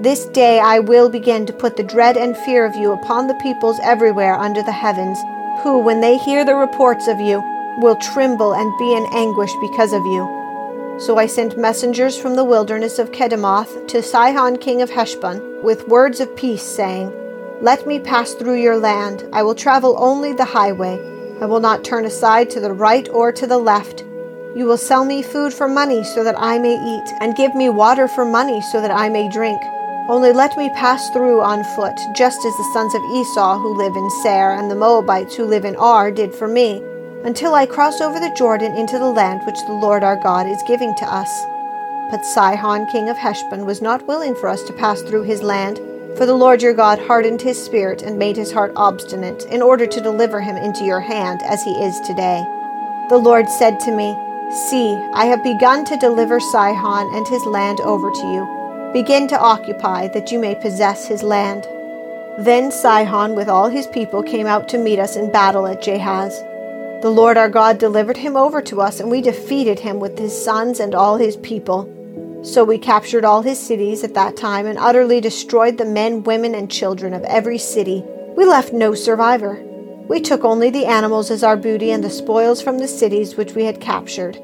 This 0.00 0.24
day 0.26 0.58
I 0.58 0.80
will 0.80 1.08
begin 1.08 1.46
to 1.46 1.52
put 1.52 1.76
the 1.76 1.84
dread 1.84 2.16
and 2.16 2.36
fear 2.36 2.66
of 2.66 2.74
you 2.74 2.90
upon 2.90 3.28
the 3.28 3.38
peoples 3.40 3.78
everywhere 3.84 4.34
under 4.34 4.60
the 4.64 4.72
heavens, 4.72 5.16
who, 5.62 5.78
when 5.78 6.00
they 6.00 6.18
hear 6.18 6.44
the 6.44 6.56
reports 6.56 7.06
of 7.06 7.20
you, 7.20 7.40
will 7.78 7.96
tremble 7.96 8.54
and 8.54 8.76
be 8.78 8.92
in 8.96 9.06
anguish 9.12 9.52
because 9.60 9.92
of 9.92 10.04
you. 10.04 10.98
So 10.98 11.16
I 11.16 11.26
sent 11.26 11.56
messengers 11.56 12.18
from 12.18 12.34
the 12.34 12.44
wilderness 12.44 12.98
of 12.98 13.12
Kedemoth 13.12 13.86
to 13.86 14.02
Sihon 14.02 14.58
king 14.58 14.82
of 14.82 14.90
Heshbon 14.90 15.62
with 15.62 15.86
words 15.86 16.18
of 16.18 16.34
peace, 16.34 16.64
saying, 16.64 17.12
Let 17.60 17.86
me 17.86 18.00
pass 18.00 18.34
through 18.34 18.60
your 18.60 18.78
land. 18.78 19.24
I 19.32 19.44
will 19.44 19.54
travel 19.54 19.94
only 19.96 20.32
the 20.32 20.44
highway 20.44 21.12
I 21.40 21.46
will 21.46 21.60
not 21.60 21.84
turn 21.84 22.04
aside 22.04 22.50
to 22.50 22.60
the 22.60 22.72
right 22.72 23.08
or 23.08 23.32
to 23.32 23.46
the 23.46 23.58
left. 23.58 24.04
You 24.54 24.66
will 24.66 24.76
sell 24.76 25.04
me 25.04 25.22
food 25.22 25.54
for 25.54 25.66
money 25.66 26.04
so 26.04 26.22
that 26.24 26.38
I 26.38 26.58
may 26.58 26.74
eat, 26.74 27.14
and 27.20 27.34
give 27.36 27.54
me 27.54 27.68
water 27.68 28.06
for 28.06 28.24
money 28.24 28.60
so 28.60 28.80
that 28.80 28.90
I 28.90 29.08
may 29.08 29.28
drink. 29.30 29.60
Only 30.08 30.32
let 30.32 30.56
me 30.58 30.68
pass 30.70 31.08
through 31.10 31.40
on 31.40 31.64
foot, 31.76 31.96
just 32.14 32.44
as 32.44 32.56
the 32.56 32.70
sons 32.72 32.94
of 32.94 33.02
Esau 33.04 33.58
who 33.58 33.78
live 33.78 33.96
in 33.96 34.10
Seir 34.22 34.52
and 34.52 34.70
the 34.70 34.74
Moabites 34.74 35.36
who 35.36 35.44
live 35.44 35.64
in 35.64 35.76
Ar 35.76 36.10
did 36.10 36.34
for 36.34 36.48
me, 36.48 36.82
until 37.24 37.54
I 37.54 37.66
cross 37.66 38.00
over 38.00 38.20
the 38.20 38.34
Jordan 38.36 38.76
into 38.76 38.98
the 38.98 39.10
land 39.10 39.40
which 39.46 39.60
the 39.66 39.72
Lord 39.72 40.02
our 40.02 40.16
God 40.16 40.46
is 40.46 40.62
giving 40.66 40.94
to 40.96 41.06
us. 41.06 41.30
But 42.10 42.26
Sihon 42.26 42.86
king 42.90 43.08
of 43.08 43.16
Heshbon 43.16 43.64
was 43.64 43.80
not 43.80 44.06
willing 44.06 44.34
for 44.34 44.48
us 44.48 44.62
to 44.64 44.72
pass 44.74 45.00
through 45.02 45.22
his 45.22 45.42
land 45.42 45.78
for 46.16 46.26
the 46.26 46.34
Lord 46.34 46.62
your 46.62 46.74
God 46.74 46.98
hardened 46.98 47.40
his 47.42 47.62
spirit 47.62 48.02
and 48.02 48.18
made 48.18 48.36
his 48.36 48.52
heart 48.52 48.72
obstinate, 48.76 49.44
in 49.46 49.62
order 49.62 49.86
to 49.86 50.00
deliver 50.00 50.40
him 50.40 50.56
into 50.56 50.84
your 50.84 51.00
hand, 51.00 51.40
as 51.44 51.62
he 51.62 51.72
is 51.82 51.98
today. 52.00 52.44
The 53.08 53.20
Lord 53.22 53.48
said 53.48 53.80
to 53.80 53.92
me, 53.92 54.16
See, 54.68 54.94
I 55.14 55.26
have 55.26 55.42
begun 55.42 55.84
to 55.86 55.96
deliver 55.96 56.38
Sihon 56.38 57.14
and 57.14 57.26
his 57.26 57.44
land 57.46 57.80
over 57.80 58.10
to 58.10 58.26
you. 58.32 58.90
Begin 58.92 59.26
to 59.28 59.40
occupy, 59.40 60.08
that 60.08 60.30
you 60.30 60.38
may 60.38 60.54
possess 60.54 61.06
his 61.06 61.22
land. 61.22 61.66
Then 62.38 62.70
Sihon 62.70 63.34
with 63.34 63.48
all 63.48 63.68
his 63.68 63.86
people 63.86 64.22
came 64.22 64.46
out 64.46 64.68
to 64.68 64.78
meet 64.78 64.98
us 64.98 65.16
in 65.16 65.32
battle 65.32 65.66
at 65.66 65.82
Jahaz. 65.82 66.32
The 67.02 67.10
Lord 67.10 67.36
our 67.36 67.48
God 67.48 67.78
delivered 67.78 68.18
him 68.18 68.36
over 68.36 68.62
to 68.62 68.80
us, 68.80 69.00
and 69.00 69.10
we 69.10 69.22
defeated 69.22 69.80
him 69.80 69.98
with 70.00 70.18
his 70.18 70.44
sons 70.44 70.78
and 70.78 70.94
all 70.94 71.16
his 71.16 71.36
people. 71.38 71.88
So 72.42 72.64
we 72.64 72.76
captured 72.76 73.24
all 73.24 73.42
his 73.42 73.58
cities 73.58 74.02
at 74.02 74.14
that 74.14 74.36
time 74.36 74.66
and 74.66 74.76
utterly 74.76 75.20
destroyed 75.20 75.78
the 75.78 75.84
men, 75.84 76.24
women, 76.24 76.56
and 76.56 76.68
children 76.68 77.14
of 77.14 77.22
every 77.24 77.58
city. 77.58 78.02
We 78.36 78.44
left 78.44 78.72
no 78.72 78.94
survivor. 78.94 79.62
We 80.08 80.20
took 80.20 80.44
only 80.44 80.68
the 80.68 80.86
animals 80.86 81.30
as 81.30 81.44
our 81.44 81.56
booty 81.56 81.92
and 81.92 82.02
the 82.02 82.10
spoils 82.10 82.60
from 82.60 82.78
the 82.78 82.88
cities 82.88 83.36
which 83.36 83.54
we 83.54 83.64
had 83.64 83.80
captured. 83.80 84.40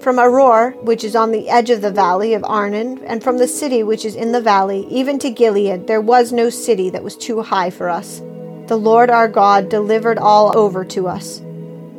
From 0.00 0.16
Aroer, 0.16 0.82
which 0.82 1.04
is 1.04 1.14
on 1.14 1.30
the 1.30 1.50
edge 1.50 1.68
of 1.68 1.82
the 1.82 1.92
valley 1.92 2.32
of 2.32 2.42
Arnon, 2.42 3.04
and 3.04 3.22
from 3.22 3.36
the 3.36 3.46
city 3.46 3.82
which 3.82 4.06
is 4.06 4.16
in 4.16 4.32
the 4.32 4.40
valley, 4.40 4.86
even 4.88 5.18
to 5.18 5.30
Gilead, 5.30 5.86
there 5.86 6.00
was 6.00 6.32
no 6.32 6.48
city 6.48 6.88
that 6.88 7.04
was 7.04 7.16
too 7.16 7.42
high 7.42 7.68
for 7.68 7.90
us. 7.90 8.20
The 8.66 8.78
Lord 8.78 9.10
our 9.10 9.28
God 9.28 9.68
delivered 9.68 10.18
all 10.18 10.56
over 10.56 10.84
to 10.86 11.06
us. 11.06 11.42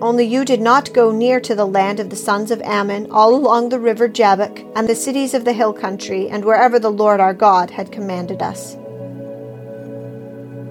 Only 0.03 0.25
you 0.25 0.43
did 0.43 0.59
not 0.59 0.91
go 0.91 1.13
near 1.13 1.39
to 1.39 1.55
the 1.55 1.65
land 1.65 2.01
of 2.01 2.09
the 2.09 2.17
sons 2.17 2.51
of 2.51 2.61
Ammon, 2.63 3.09
all 3.09 3.33
along 3.33 3.69
the 3.69 3.79
river 3.79 4.09
Jabbok, 4.09 4.59
and 4.75 4.89
the 4.89 4.95
cities 4.95 5.33
of 5.33 5.45
the 5.45 5.53
hill 5.53 5.71
country, 5.71 6.27
and 6.27 6.43
wherever 6.43 6.77
the 6.77 6.91
Lord 6.91 7.21
our 7.21 7.33
God 7.33 7.71
had 7.71 7.89
commanded 7.89 8.41
us. 8.41 8.75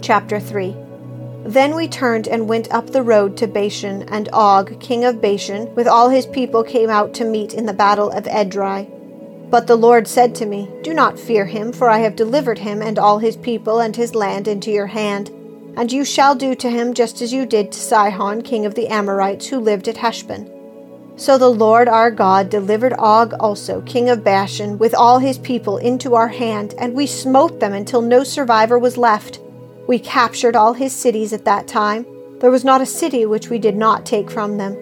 Chapter 0.03 0.39
3 0.39 0.77
Then 1.47 1.75
we 1.75 1.89
turned 1.89 2.29
and 2.29 2.47
went 2.47 2.71
up 2.75 2.91
the 2.91 3.03
road 3.03 3.39
to 3.39 3.47
Bashan, 3.47 4.03
and 4.11 4.29
Og, 4.35 4.79
king 4.81 5.03
of 5.03 5.23
Bashan, 5.23 5.75
with 5.75 5.89
all 5.89 6.11
his 6.11 6.27
people 6.27 6.63
came 6.63 6.91
out 6.91 7.15
to 7.15 7.25
meet 7.25 7.55
in 7.55 7.65
the 7.65 7.73
battle 7.73 8.11
of 8.11 8.25
Edrei. 8.25 8.87
But 9.49 9.67
the 9.67 9.77
Lord 9.77 10.07
said 10.07 10.35
to 10.35 10.47
me, 10.47 10.69
Do 10.83 10.93
not 10.93 11.19
fear 11.19 11.47
him, 11.47 11.73
for 11.73 11.89
I 11.89 12.01
have 12.01 12.17
delivered 12.17 12.59
him 12.59 12.83
and 12.83 12.99
all 12.99 13.19
his 13.19 13.39
people 13.39 13.81
and 13.81 13.97
his 13.97 14.15
land 14.15 14.47
into 14.47 14.71
your 14.71 14.89
hand 14.89 15.31
and 15.77 15.93
you 15.93 16.05
shall 16.05 16.35
do 16.35 16.55
to 16.55 16.71
him 16.71 16.95
just 16.95 17.23
as 17.23 17.33
you 17.33 17.47
did 17.47 17.73
to 17.73 17.79
Sihon, 17.79 18.43
king 18.43 18.67
of 18.67 18.75
the 18.75 18.89
Amorites, 18.89 19.49
who 19.49 19.59
lived 19.59 19.89
at 19.89 19.97
Heshbon. 19.97 20.51
So 21.17 21.37
the 21.39 21.51
Lord 21.51 21.89
our 21.89 22.11
God 22.11 22.49
delivered 22.49 22.95
Og 22.95 23.35
also, 23.39 23.83
king 23.83 24.09
of 24.09 24.25
Bashan, 24.25 24.79
with 24.79 24.95
all 24.95 25.19
his 25.19 25.39
people 25.39 25.77
into 25.77 26.15
our 26.15 26.29
hand, 26.29 26.75
and 26.79 26.95
we 26.95 27.07
smote 27.07 27.61
them 27.61 27.73
until 27.73 28.01
no 28.01 28.25
survivor 28.25 28.79
was 28.79 28.97
left. 28.97 29.41
We 29.87 29.99
captured 29.99 30.57
all 30.57 30.73
his 30.73 30.93
cities 30.93 31.33
at 31.33 31.45
that 31.45 31.69
time. 31.69 32.07
There 32.39 32.51
was 32.51 32.65
not 32.65 32.81
a 32.81 32.87
city 32.87 33.27
which 33.27 33.51
we 33.51 33.59
did 33.59 33.77
not 33.77 34.07
take 34.07 34.31
from 34.31 34.57
them. 34.57 34.77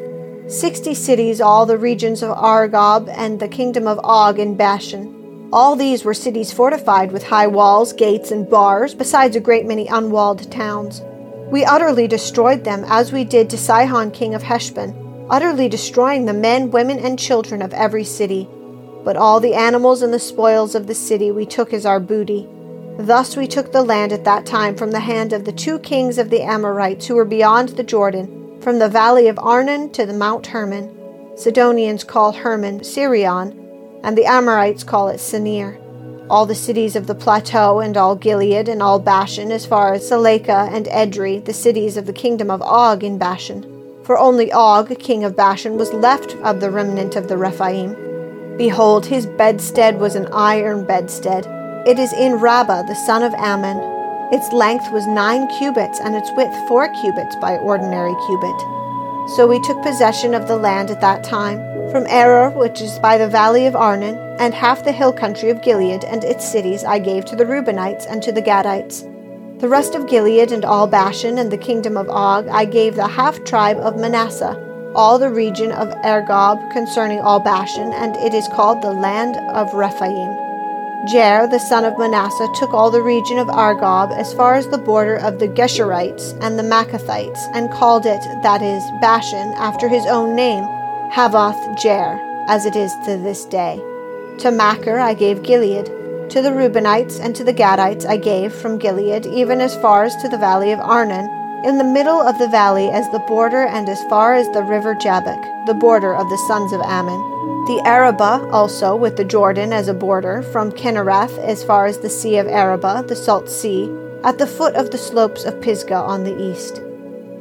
Sixty 0.48 0.94
cities, 0.94 1.40
all 1.40 1.66
the 1.66 1.78
regions 1.78 2.22
of 2.22 2.36
Argob 2.36 3.08
and 3.08 3.38
the 3.38 3.48
kingdom 3.48 3.86
of 3.86 4.00
Og 4.02 4.38
in 4.38 4.56
Bashan. 4.56 5.19
All 5.52 5.74
these 5.74 6.04
were 6.04 6.14
cities 6.14 6.52
fortified 6.52 7.10
with 7.10 7.24
high 7.24 7.48
walls, 7.48 7.92
gates, 7.92 8.30
and 8.30 8.48
bars, 8.48 8.94
besides 8.94 9.34
a 9.34 9.40
great 9.40 9.66
many 9.66 9.88
unwalled 9.88 10.48
towns. 10.52 11.02
We 11.50 11.64
utterly 11.64 12.06
destroyed 12.06 12.62
them, 12.62 12.84
as 12.86 13.10
we 13.12 13.24
did 13.24 13.50
to 13.50 13.58
Sihon 13.58 14.12
king 14.12 14.32
of 14.34 14.44
Heshbon, 14.44 15.26
utterly 15.28 15.68
destroying 15.68 16.26
the 16.26 16.32
men, 16.32 16.70
women, 16.70 17.00
and 17.00 17.18
children 17.18 17.62
of 17.62 17.72
every 17.72 18.04
city. 18.04 18.48
But 19.02 19.16
all 19.16 19.40
the 19.40 19.54
animals 19.54 20.02
and 20.02 20.14
the 20.14 20.20
spoils 20.20 20.76
of 20.76 20.86
the 20.86 20.94
city 20.94 21.32
we 21.32 21.46
took 21.46 21.72
as 21.72 21.84
our 21.84 21.98
booty. 21.98 22.48
Thus 22.96 23.36
we 23.36 23.48
took 23.48 23.72
the 23.72 23.82
land 23.82 24.12
at 24.12 24.24
that 24.24 24.46
time 24.46 24.76
from 24.76 24.92
the 24.92 25.00
hand 25.00 25.32
of 25.32 25.44
the 25.44 25.52
two 25.52 25.80
kings 25.80 26.18
of 26.18 26.30
the 26.30 26.42
Amorites 26.42 27.06
who 27.06 27.16
were 27.16 27.24
beyond 27.24 27.70
the 27.70 27.82
Jordan, 27.82 28.60
from 28.60 28.78
the 28.78 28.88
valley 28.88 29.26
of 29.26 29.38
Arnon 29.40 29.90
to 29.90 30.06
the 30.06 30.14
Mount 30.14 30.46
Hermon. 30.46 30.96
Sidonians 31.36 32.04
call 32.04 32.30
Hermon 32.30 32.80
Sirion, 32.80 33.59
and 34.02 34.16
the 34.16 34.24
Amorites 34.24 34.84
call 34.84 35.08
it 35.08 35.20
Senir. 35.20 35.78
All 36.28 36.46
the 36.46 36.54
cities 36.54 36.94
of 36.94 37.06
the 37.06 37.14
plateau, 37.14 37.80
and 37.80 37.96
all 37.96 38.14
Gilead, 38.14 38.68
and 38.68 38.82
all 38.82 38.98
Bashan, 38.98 39.50
as 39.50 39.66
far 39.66 39.92
as 39.94 40.08
Salecah 40.08 40.72
and 40.72 40.86
Edrei, 40.86 41.44
the 41.44 41.52
cities 41.52 41.96
of 41.96 42.06
the 42.06 42.12
kingdom 42.12 42.50
of 42.50 42.62
Og 42.62 43.02
in 43.02 43.18
Bashan. 43.18 43.66
For 44.04 44.16
only 44.16 44.52
Og, 44.52 44.96
king 44.98 45.24
of 45.24 45.36
Bashan, 45.36 45.76
was 45.76 45.92
left 45.92 46.36
of 46.36 46.60
the 46.60 46.70
remnant 46.70 47.16
of 47.16 47.28
the 47.28 47.36
Rephaim. 47.36 47.96
Behold, 48.56 49.06
his 49.06 49.26
bedstead 49.26 49.98
was 49.98 50.14
an 50.14 50.28
iron 50.32 50.84
bedstead. 50.84 51.46
It 51.86 51.98
is 51.98 52.12
in 52.12 52.34
Rabbah, 52.34 52.82
the 52.82 52.94
son 53.06 53.22
of 53.22 53.34
Ammon. 53.34 53.78
Its 54.32 54.52
length 54.52 54.90
was 54.92 55.06
nine 55.06 55.48
cubits, 55.58 55.98
and 55.98 56.14
its 56.14 56.30
width 56.36 56.54
four 56.68 56.88
cubits 57.00 57.34
by 57.36 57.56
ordinary 57.58 58.14
cubit. 58.26 58.60
So 59.36 59.46
we 59.48 59.60
took 59.62 59.82
possession 59.82 60.34
of 60.34 60.46
the 60.46 60.56
land 60.56 60.90
at 60.90 61.00
that 61.00 61.24
time 61.24 61.69
from 61.90 62.04
Aroer, 62.06 62.54
which 62.54 62.80
is 62.80 62.98
by 63.00 63.18
the 63.18 63.28
valley 63.28 63.66
of 63.66 63.74
Arnon, 63.74 64.16
and 64.38 64.54
half 64.54 64.84
the 64.84 64.92
hill 64.92 65.12
country 65.12 65.50
of 65.50 65.62
Gilead 65.62 66.04
and 66.04 66.22
its 66.22 66.50
cities 66.50 66.84
I 66.84 66.98
gave 66.98 67.24
to 67.26 67.36
the 67.36 67.44
Reubenites 67.44 68.06
and 68.08 68.22
to 68.22 68.32
the 68.32 68.42
Gadites. 68.42 69.02
The 69.60 69.68
rest 69.68 69.94
of 69.94 70.08
Gilead 70.08 70.52
and 70.52 70.64
all 70.64 70.86
Bashan 70.86 71.38
and 71.38 71.50
the 71.50 71.58
kingdom 71.58 71.96
of 71.96 72.08
Og 72.08 72.48
I 72.48 72.64
gave 72.64 72.94
the 72.94 73.08
half 73.08 73.42
tribe 73.44 73.78
of 73.78 73.98
Manasseh, 73.98 74.56
all 74.94 75.18
the 75.18 75.30
region 75.30 75.72
of 75.72 75.88
Argob 76.04 76.70
concerning 76.72 77.20
all 77.20 77.40
Bashan, 77.40 77.92
and 77.92 78.16
it 78.16 78.34
is 78.34 78.48
called 78.48 78.82
the 78.82 78.92
land 78.92 79.36
of 79.54 79.74
Rephaim. 79.74 80.36
Jair, 81.08 81.50
the 81.50 81.58
son 81.58 81.84
of 81.84 81.98
Manasseh, 81.98 82.48
took 82.54 82.72
all 82.72 82.90
the 82.90 83.02
region 83.02 83.38
of 83.38 83.48
Argob 83.48 84.12
as 84.12 84.32
far 84.34 84.54
as 84.54 84.68
the 84.68 84.78
border 84.78 85.16
of 85.16 85.38
the 85.38 85.48
Geshurites 85.48 86.38
and 86.40 86.58
the 86.58 86.62
Maacathites, 86.62 87.40
and 87.52 87.70
called 87.70 88.06
it, 88.06 88.22
that 88.42 88.62
is, 88.62 88.82
Bashan, 89.00 89.52
after 89.54 89.88
his 89.88 90.06
own 90.06 90.36
name 90.36 90.64
Havoth 91.12 91.58
Jair, 91.76 92.20
as 92.46 92.64
it 92.66 92.76
is 92.76 92.94
to 93.04 93.16
this 93.16 93.44
day. 93.44 93.76
To 94.38 94.52
Machir 94.52 95.00
I 95.00 95.12
gave 95.12 95.42
Gilead. 95.42 95.86
To 96.30 96.40
the 96.40 96.50
Reubenites 96.50 97.18
and 97.18 97.34
to 97.34 97.42
the 97.42 97.52
Gadites 97.52 98.06
I 98.06 98.16
gave 98.16 98.52
from 98.52 98.78
Gilead, 98.78 99.26
even 99.26 99.60
as 99.60 99.74
far 99.74 100.04
as 100.04 100.14
to 100.22 100.28
the 100.28 100.38
valley 100.38 100.70
of 100.70 100.78
Arnon, 100.78 101.28
in 101.64 101.78
the 101.78 101.84
middle 101.84 102.20
of 102.20 102.38
the 102.38 102.46
valley 102.46 102.90
as 102.90 103.10
the 103.10 103.18
border, 103.26 103.66
and 103.66 103.88
as 103.88 104.00
far 104.04 104.34
as 104.34 104.48
the 104.50 104.62
river 104.62 104.94
Jabbok, 104.94 105.66
the 105.66 105.74
border 105.74 106.14
of 106.14 106.30
the 106.30 106.44
sons 106.46 106.72
of 106.72 106.80
Ammon. 106.82 107.18
The 107.66 107.82
Arabah 107.84 108.48
also, 108.52 108.94
with 108.94 109.16
the 109.16 109.24
Jordan 109.24 109.72
as 109.72 109.88
a 109.88 109.94
border, 109.94 110.42
from 110.42 110.70
Kinnereth 110.70 111.36
as 111.38 111.64
far 111.64 111.86
as 111.86 111.98
the 111.98 112.08
sea 112.08 112.36
of 112.36 112.46
Arabah, 112.46 113.02
the 113.08 113.16
salt 113.16 113.50
sea, 113.50 113.90
at 114.22 114.38
the 114.38 114.46
foot 114.46 114.76
of 114.76 114.92
the 114.92 114.98
slopes 114.98 115.42
of 115.42 115.60
Pisgah 115.60 115.92
on 115.92 116.22
the 116.22 116.40
east. 116.40 116.80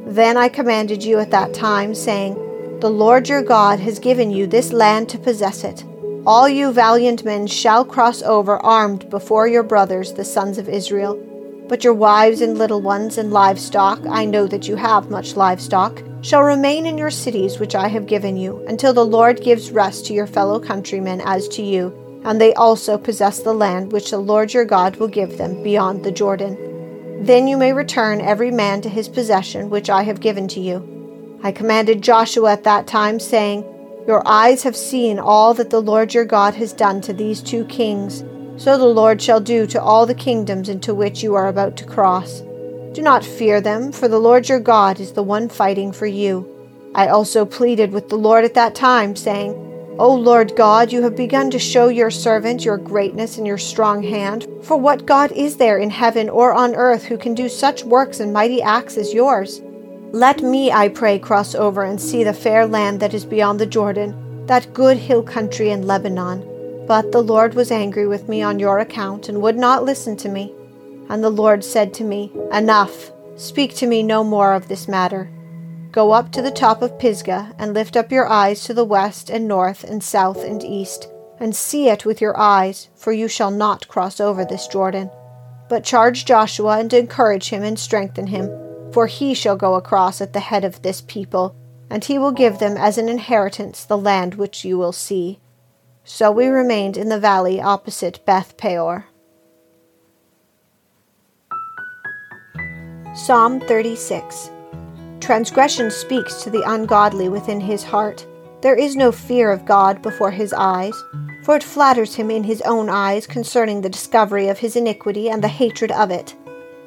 Then 0.06 0.36
I 0.36 0.48
commanded 0.48 1.04
you 1.04 1.20
at 1.20 1.30
that 1.30 1.54
time, 1.54 1.94
saying, 1.94 2.36
the 2.80 2.90
Lord 2.90 3.28
your 3.28 3.42
God 3.42 3.78
has 3.80 3.98
given 3.98 4.30
you 4.30 4.46
this 4.46 4.72
land 4.72 5.10
to 5.10 5.18
possess 5.18 5.64
it. 5.64 5.84
All 6.26 6.48
you 6.48 6.72
valiant 6.72 7.24
men 7.24 7.46
shall 7.46 7.84
cross 7.84 8.22
over 8.22 8.56
armed 8.58 9.10
before 9.10 9.46
your 9.46 9.62
brothers, 9.62 10.14
the 10.14 10.24
sons 10.24 10.56
of 10.56 10.66
Israel. 10.66 11.16
But 11.68 11.84
your 11.84 11.92
wives 11.92 12.40
and 12.40 12.56
little 12.56 12.80
ones 12.80 13.18
and 13.18 13.32
livestock, 13.32 14.00
I 14.08 14.24
know 14.24 14.46
that 14.46 14.66
you 14.66 14.76
have 14.76 15.10
much 15.10 15.36
livestock, 15.36 16.02
shall 16.22 16.42
remain 16.42 16.86
in 16.86 16.96
your 16.96 17.10
cities 17.10 17.58
which 17.58 17.74
I 17.74 17.88
have 17.88 18.06
given 18.06 18.38
you, 18.38 18.64
until 18.66 18.94
the 18.94 19.04
Lord 19.04 19.42
gives 19.42 19.70
rest 19.70 20.06
to 20.06 20.14
your 20.14 20.26
fellow 20.26 20.58
countrymen 20.58 21.20
as 21.22 21.48
to 21.48 21.62
you, 21.62 22.22
and 22.24 22.40
they 22.40 22.54
also 22.54 22.96
possess 22.96 23.40
the 23.40 23.54
land 23.54 23.92
which 23.92 24.10
the 24.10 24.18
Lord 24.18 24.54
your 24.54 24.64
God 24.64 24.96
will 24.96 25.08
give 25.08 25.36
them 25.36 25.62
beyond 25.62 26.02
the 26.02 26.12
Jordan. 26.12 27.24
Then 27.24 27.46
you 27.46 27.58
may 27.58 27.74
return 27.74 28.22
every 28.22 28.50
man 28.50 28.80
to 28.82 28.88
his 28.88 29.08
possession 29.08 29.68
which 29.68 29.90
I 29.90 30.02
have 30.04 30.20
given 30.20 30.48
to 30.48 30.60
you. 30.60 30.99
I 31.42 31.52
commanded 31.52 32.02
Joshua 32.02 32.52
at 32.52 32.64
that 32.64 32.86
time, 32.86 33.18
saying, 33.18 33.64
Your 34.06 34.26
eyes 34.26 34.62
have 34.64 34.76
seen 34.76 35.18
all 35.18 35.54
that 35.54 35.70
the 35.70 35.80
Lord 35.80 36.12
your 36.12 36.26
God 36.26 36.54
has 36.54 36.72
done 36.74 37.00
to 37.02 37.14
these 37.14 37.40
two 37.40 37.64
kings, 37.64 38.24
so 38.62 38.76
the 38.76 38.84
Lord 38.84 39.22
shall 39.22 39.40
do 39.40 39.66
to 39.68 39.80
all 39.80 40.04
the 40.04 40.14
kingdoms 40.14 40.68
into 40.68 40.94
which 40.94 41.22
you 41.22 41.34
are 41.34 41.48
about 41.48 41.78
to 41.78 41.86
cross. 41.86 42.42
Do 42.92 43.00
not 43.00 43.24
fear 43.24 43.60
them, 43.62 43.90
for 43.90 44.06
the 44.06 44.18
Lord 44.18 44.50
your 44.50 44.60
God 44.60 45.00
is 45.00 45.12
the 45.12 45.22
one 45.22 45.48
fighting 45.48 45.92
for 45.92 46.06
you. 46.06 46.46
I 46.94 47.08
also 47.08 47.46
pleaded 47.46 47.92
with 47.92 48.10
the 48.10 48.18
Lord 48.18 48.44
at 48.44 48.54
that 48.54 48.74
time, 48.74 49.16
saying, 49.16 49.54
O 49.98 50.14
Lord 50.14 50.56
God, 50.56 50.92
you 50.92 51.02
have 51.02 51.16
begun 51.16 51.50
to 51.50 51.58
show 51.58 51.88
your 51.88 52.10
servant 52.10 52.64
your 52.64 52.76
greatness 52.76 53.38
and 53.38 53.46
your 53.46 53.58
strong 53.58 54.02
hand. 54.02 54.46
For 54.62 54.76
what 54.76 55.06
God 55.06 55.32
is 55.32 55.56
there 55.56 55.78
in 55.78 55.90
heaven 55.90 56.28
or 56.28 56.52
on 56.52 56.74
earth 56.74 57.04
who 57.04 57.16
can 57.16 57.34
do 57.34 57.48
such 57.48 57.84
works 57.84 58.20
and 58.20 58.32
mighty 58.32 58.60
acts 58.60 58.96
as 58.96 59.14
yours? 59.14 59.62
Let 60.12 60.42
me, 60.42 60.72
I 60.72 60.88
pray, 60.88 61.20
cross 61.20 61.54
over 61.54 61.84
and 61.84 62.00
see 62.00 62.24
the 62.24 62.32
fair 62.32 62.66
land 62.66 62.98
that 62.98 63.14
is 63.14 63.24
beyond 63.24 63.60
the 63.60 63.66
Jordan, 63.66 64.44
that 64.46 64.74
good 64.74 64.96
hill 64.96 65.22
country 65.22 65.70
in 65.70 65.86
Lebanon. 65.86 66.84
But 66.88 67.12
the 67.12 67.22
Lord 67.22 67.54
was 67.54 67.70
angry 67.70 68.08
with 68.08 68.28
me 68.28 68.42
on 68.42 68.58
your 68.58 68.80
account, 68.80 69.28
and 69.28 69.40
would 69.40 69.56
not 69.56 69.84
listen 69.84 70.16
to 70.16 70.28
me. 70.28 70.52
And 71.08 71.22
the 71.22 71.30
Lord 71.30 71.62
said 71.62 71.94
to 71.94 72.04
me, 72.04 72.32
Enough, 72.52 73.12
speak 73.36 73.76
to 73.76 73.86
me 73.86 74.02
no 74.02 74.24
more 74.24 74.52
of 74.52 74.66
this 74.66 74.88
matter. 74.88 75.30
Go 75.92 76.10
up 76.10 76.32
to 76.32 76.42
the 76.42 76.50
top 76.50 76.82
of 76.82 76.98
Pisgah, 76.98 77.54
and 77.56 77.72
lift 77.72 77.96
up 77.96 78.10
your 78.10 78.26
eyes 78.26 78.64
to 78.64 78.74
the 78.74 78.84
west 78.84 79.30
and 79.30 79.46
north 79.46 79.84
and 79.84 80.02
south 80.02 80.42
and 80.42 80.64
east, 80.64 81.08
and 81.38 81.54
see 81.54 81.88
it 81.88 82.04
with 82.04 82.20
your 82.20 82.36
eyes, 82.36 82.88
for 82.96 83.12
you 83.12 83.28
shall 83.28 83.52
not 83.52 83.86
cross 83.86 84.18
over 84.18 84.44
this 84.44 84.66
Jordan. 84.66 85.08
But 85.68 85.84
charge 85.84 86.24
Joshua 86.24 86.80
and 86.80 86.92
encourage 86.92 87.50
him 87.50 87.62
and 87.62 87.78
strengthen 87.78 88.26
him, 88.26 88.50
for 88.92 89.06
he 89.06 89.34
shall 89.34 89.56
go 89.56 89.74
across 89.74 90.20
at 90.20 90.32
the 90.32 90.40
head 90.40 90.64
of 90.64 90.82
this 90.82 91.00
people, 91.00 91.54
and 91.88 92.04
he 92.04 92.18
will 92.18 92.32
give 92.32 92.58
them 92.58 92.76
as 92.76 92.98
an 92.98 93.08
inheritance 93.08 93.84
the 93.84 93.98
land 93.98 94.34
which 94.34 94.64
you 94.64 94.78
will 94.78 94.92
see. 94.92 95.40
So 96.04 96.30
we 96.30 96.46
remained 96.46 96.96
in 96.96 97.08
the 97.08 97.20
valley 97.20 97.60
opposite 97.60 98.24
Beth 98.24 98.56
Peor. 98.56 99.06
Psalm 103.14 103.60
36 103.60 104.50
Transgression 105.20 105.90
speaks 105.90 106.42
to 106.42 106.50
the 106.50 106.62
ungodly 106.66 107.28
within 107.28 107.60
his 107.60 107.84
heart. 107.84 108.26
There 108.62 108.74
is 108.74 108.96
no 108.96 109.12
fear 109.12 109.50
of 109.50 109.66
God 109.66 110.02
before 110.02 110.30
his 110.30 110.52
eyes, 110.52 110.94
for 111.44 111.56
it 111.56 111.62
flatters 111.62 112.14
him 112.14 112.30
in 112.30 112.44
his 112.44 112.62
own 112.62 112.88
eyes 112.88 113.26
concerning 113.26 113.80
the 113.80 113.88
discovery 113.88 114.48
of 114.48 114.58
his 114.58 114.76
iniquity 114.76 115.28
and 115.28 115.42
the 115.42 115.48
hatred 115.48 115.90
of 115.92 116.10
it. 116.10 116.34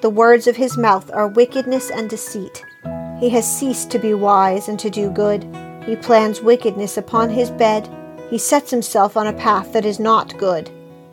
The 0.03 0.09
words 0.09 0.47
of 0.47 0.57
his 0.57 0.77
mouth 0.77 1.09
are 1.13 1.29
wickedness 1.29 1.89
and 1.89 2.09
deceit. 2.09 2.65
He 3.21 3.29
has 3.29 3.49
ceased 3.49 3.89
to 3.91 3.99
be 3.99 4.13
wise 4.13 4.67
and 4.67 4.77
to 4.79 4.89
do 4.89 5.09
good. 5.09 5.45
He 5.85 5.95
plans 5.95 6.41
wickedness 6.41 6.97
upon 6.97 7.29
his 7.29 7.49
bed. 7.49 7.89
He 8.29 8.37
sets 8.37 8.69
himself 8.69 9.15
on 9.15 9.27
a 9.27 9.39
path 9.39 9.71
that 9.71 9.85
is 9.85 10.01
not 10.01 10.37
good. 10.37 10.69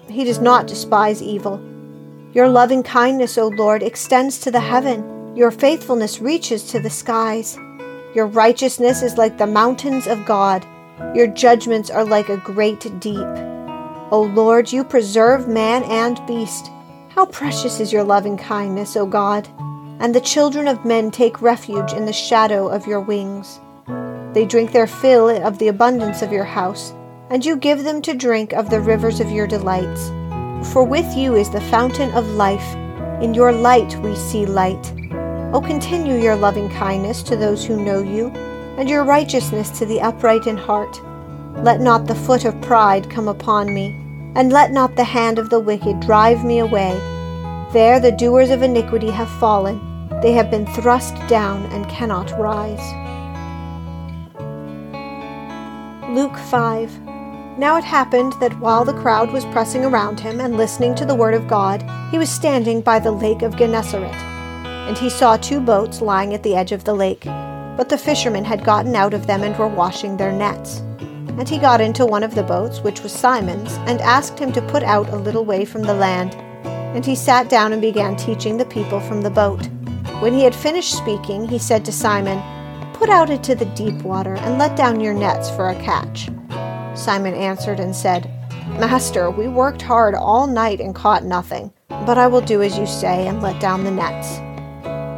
He 0.09 0.25
does 0.25 0.41
not 0.41 0.67
despise 0.67 1.23
evil. 1.23 1.63
Your 2.33 2.49
loving 2.49 2.83
kindness, 2.83 3.39
O 3.39 3.47
Lord, 3.47 3.85
extends 3.85 4.41
to 4.41 4.51
the 4.51 4.59
heaven. 4.59 5.37
Your 5.37 5.53
faithfulness 5.53 6.21
reaches 6.21 6.65
to 6.73 6.81
the 6.81 6.91
skies. 6.91 7.57
Your 8.17 8.27
righteousness 8.27 9.05
is 9.05 9.17
like 9.17 9.39
the 9.39 9.47
mountains 9.47 10.09
of 10.09 10.27
God. 10.27 10.67
Your 11.15 11.29
judgments 11.29 11.91
are 11.91 12.05
like 12.05 12.29
a 12.29 12.39
great 12.39 12.81
deep. 12.99 13.29
O 14.11 14.29
Lord, 14.35 14.73
you 14.73 14.83
preserve 14.83 15.47
man 15.47 15.85
and 15.85 16.21
beast. 16.27 16.73
How 17.11 17.27
precious 17.27 17.81
is 17.81 17.93
your 17.93 18.05
loving 18.05 18.37
kindness, 18.37 18.97
O 18.97 19.05
God! 19.05 19.49
And 19.99 20.15
the 20.15 20.21
children 20.21 20.69
of 20.69 20.85
men 20.85 21.11
take 21.11 21.43
refuge 21.43 21.93
in 21.93 22.07
the 22.07 22.13
shadow 22.13 22.69
of 22.69 22.87
your 22.87 23.01
wings. 23.01 23.59
They 24.33 24.47
drink 24.47 24.71
their 24.71 24.87
fill 24.87 25.29
of 25.29 25.59
the 25.59 25.67
abundance 25.67 26.23
of 26.23 26.31
your 26.31 26.45
house, 26.45 26.95
and 27.29 27.45
you 27.45 27.57
give 27.57 27.83
them 27.83 28.01
to 28.03 28.15
drink 28.15 28.53
of 28.53 28.71
the 28.71 28.81
rivers 28.81 29.19
of 29.19 29.33
your 29.33 29.49
delights. 29.49 30.09
For 30.73 30.85
with 30.85 31.17
you 31.17 31.35
is 31.35 31.51
the 31.51 31.61
fountain 31.63 32.13
of 32.13 32.27
life. 32.29 32.77
In 33.21 33.35
your 33.35 33.51
light 33.51 33.93
we 33.97 34.15
see 34.15 34.47
light. 34.47 34.93
O 35.53 35.61
continue 35.61 36.15
your 36.15 36.37
loving 36.37 36.71
kindness 36.71 37.25
to 37.25 37.37
those 37.37 37.65
who 37.65 37.85
know 37.85 38.01
you, 38.01 38.29
and 38.79 38.89
your 38.89 39.03
righteousness 39.03 39.77
to 39.81 39.85
the 39.85 40.01
upright 40.01 40.47
in 40.47 40.57
heart. 40.57 41.03
Let 41.57 41.81
not 41.81 42.07
the 42.07 42.15
foot 42.15 42.45
of 42.45 42.63
pride 42.63 43.11
come 43.11 43.27
upon 43.27 43.75
me, 43.75 44.00
and 44.35 44.53
let 44.53 44.73
not 44.73 44.97
the 44.97 45.05
hand 45.05 45.39
of 45.39 45.51
the 45.51 45.61
wicked 45.61 46.01
drive 46.01 46.45
me 46.45 46.59
away. 46.59 46.93
There 47.73 48.01
the 48.01 48.13
doers 48.13 48.51
of 48.51 48.63
iniquity 48.63 49.11
have 49.11 49.31
fallen, 49.39 49.81
they 50.23 50.33
have 50.33 50.51
been 50.51 50.67
thrust 50.67 51.15
down 51.29 51.67
and 51.67 51.89
cannot 51.89 52.31
rise. 52.39 52.81
Luke 56.15 56.37
5 56.37 57.11
now 57.61 57.77
it 57.77 57.85
happened 57.85 58.33
that 58.41 58.59
while 58.59 58.87
the 58.87 58.95
crowd 58.95 59.33
was 59.33 59.45
pressing 59.47 59.85
around 59.85 60.19
him 60.19 60.41
and 60.41 60.57
listening 60.57 60.95
to 60.95 61.05
the 61.05 61.15
word 61.15 61.35
of 61.35 61.47
God, 61.47 61.85
he 62.11 62.17
was 62.17 62.31
standing 62.31 62.81
by 62.81 62.99
the 62.99 63.11
lake 63.11 63.43
of 63.43 63.55
Gennesaret. 63.55 64.15
And 64.89 64.97
he 64.97 65.11
saw 65.11 65.37
two 65.37 65.61
boats 65.61 66.01
lying 66.01 66.33
at 66.33 66.43
the 66.43 66.57
edge 66.57 66.73
of 66.73 66.85
the 66.85 66.95
lake. 66.95 67.25
But 67.77 67.91
the 67.91 67.99
fishermen 67.99 68.45
had 68.45 68.65
gotten 68.65 68.97
out 68.97 69.13
of 69.13 69.27
them 69.27 69.43
and 69.43 69.55
were 69.59 69.69
washing 69.69 70.17
their 70.17 70.33
nets. 70.33 70.83
And 71.39 71.49
he 71.49 71.59
got 71.59 71.81
into 71.81 72.05
one 72.07 72.23
of 72.23 72.35
the 72.35 72.43
boats, 72.43 72.81
which 72.81 73.03
was 73.03 73.13
Simon's, 73.13 73.73
and 73.87 74.01
asked 74.01 74.39
him 74.39 74.53
to 74.53 74.63
put 74.63 74.83
out 74.83 75.09
a 75.09 75.17
little 75.17 75.45
way 75.45 75.65
from 75.65 75.83
the 75.83 75.95
land. 75.95 76.35
And 76.65 77.05
he 77.05 77.15
sat 77.15 77.49
down 77.49 77.73
and 77.73 77.81
began 77.81 78.17
teaching 78.17 78.57
the 78.57 78.65
people 78.65 79.01
from 79.01 79.23
the 79.23 79.31
boat. 79.31 79.67
When 80.21 80.35
he 80.35 80.43
had 80.43 80.55
finished 80.55 80.97
speaking, 80.97 81.49
he 81.49 81.59
said 81.59 81.85
to 81.85 81.93
Simon, 81.93 82.43
Put 82.93 83.09
out 83.09 83.31
into 83.31 83.55
the 83.55 83.65
deep 83.65 84.03
water 84.03 84.35
and 84.35 84.59
let 84.59 84.77
down 84.77 85.01
your 85.01 85.15
nets 85.15 85.49
for 85.51 85.71
a 85.71 85.83
catch. 85.83 86.29
Simon 86.95 87.35
answered 87.35 87.81
and 87.81 87.97
said, 87.97 88.31
Master, 88.79 89.31
we 89.31 89.49
worked 89.49 89.83
hard 89.83 90.15
all 90.15 90.47
night 90.47 90.81
and 90.81 90.95
caught 90.95 91.25
nothing, 91.25 91.73
but 91.89 92.19
I 92.19 92.27
will 92.27 92.41
do 92.41 92.63
as 92.63 92.79
you 92.79 92.87
say 92.87 93.27
and 93.27 93.43
let 93.43 93.61
down 93.61 93.85
the 93.85 93.91
nets. 93.91 94.39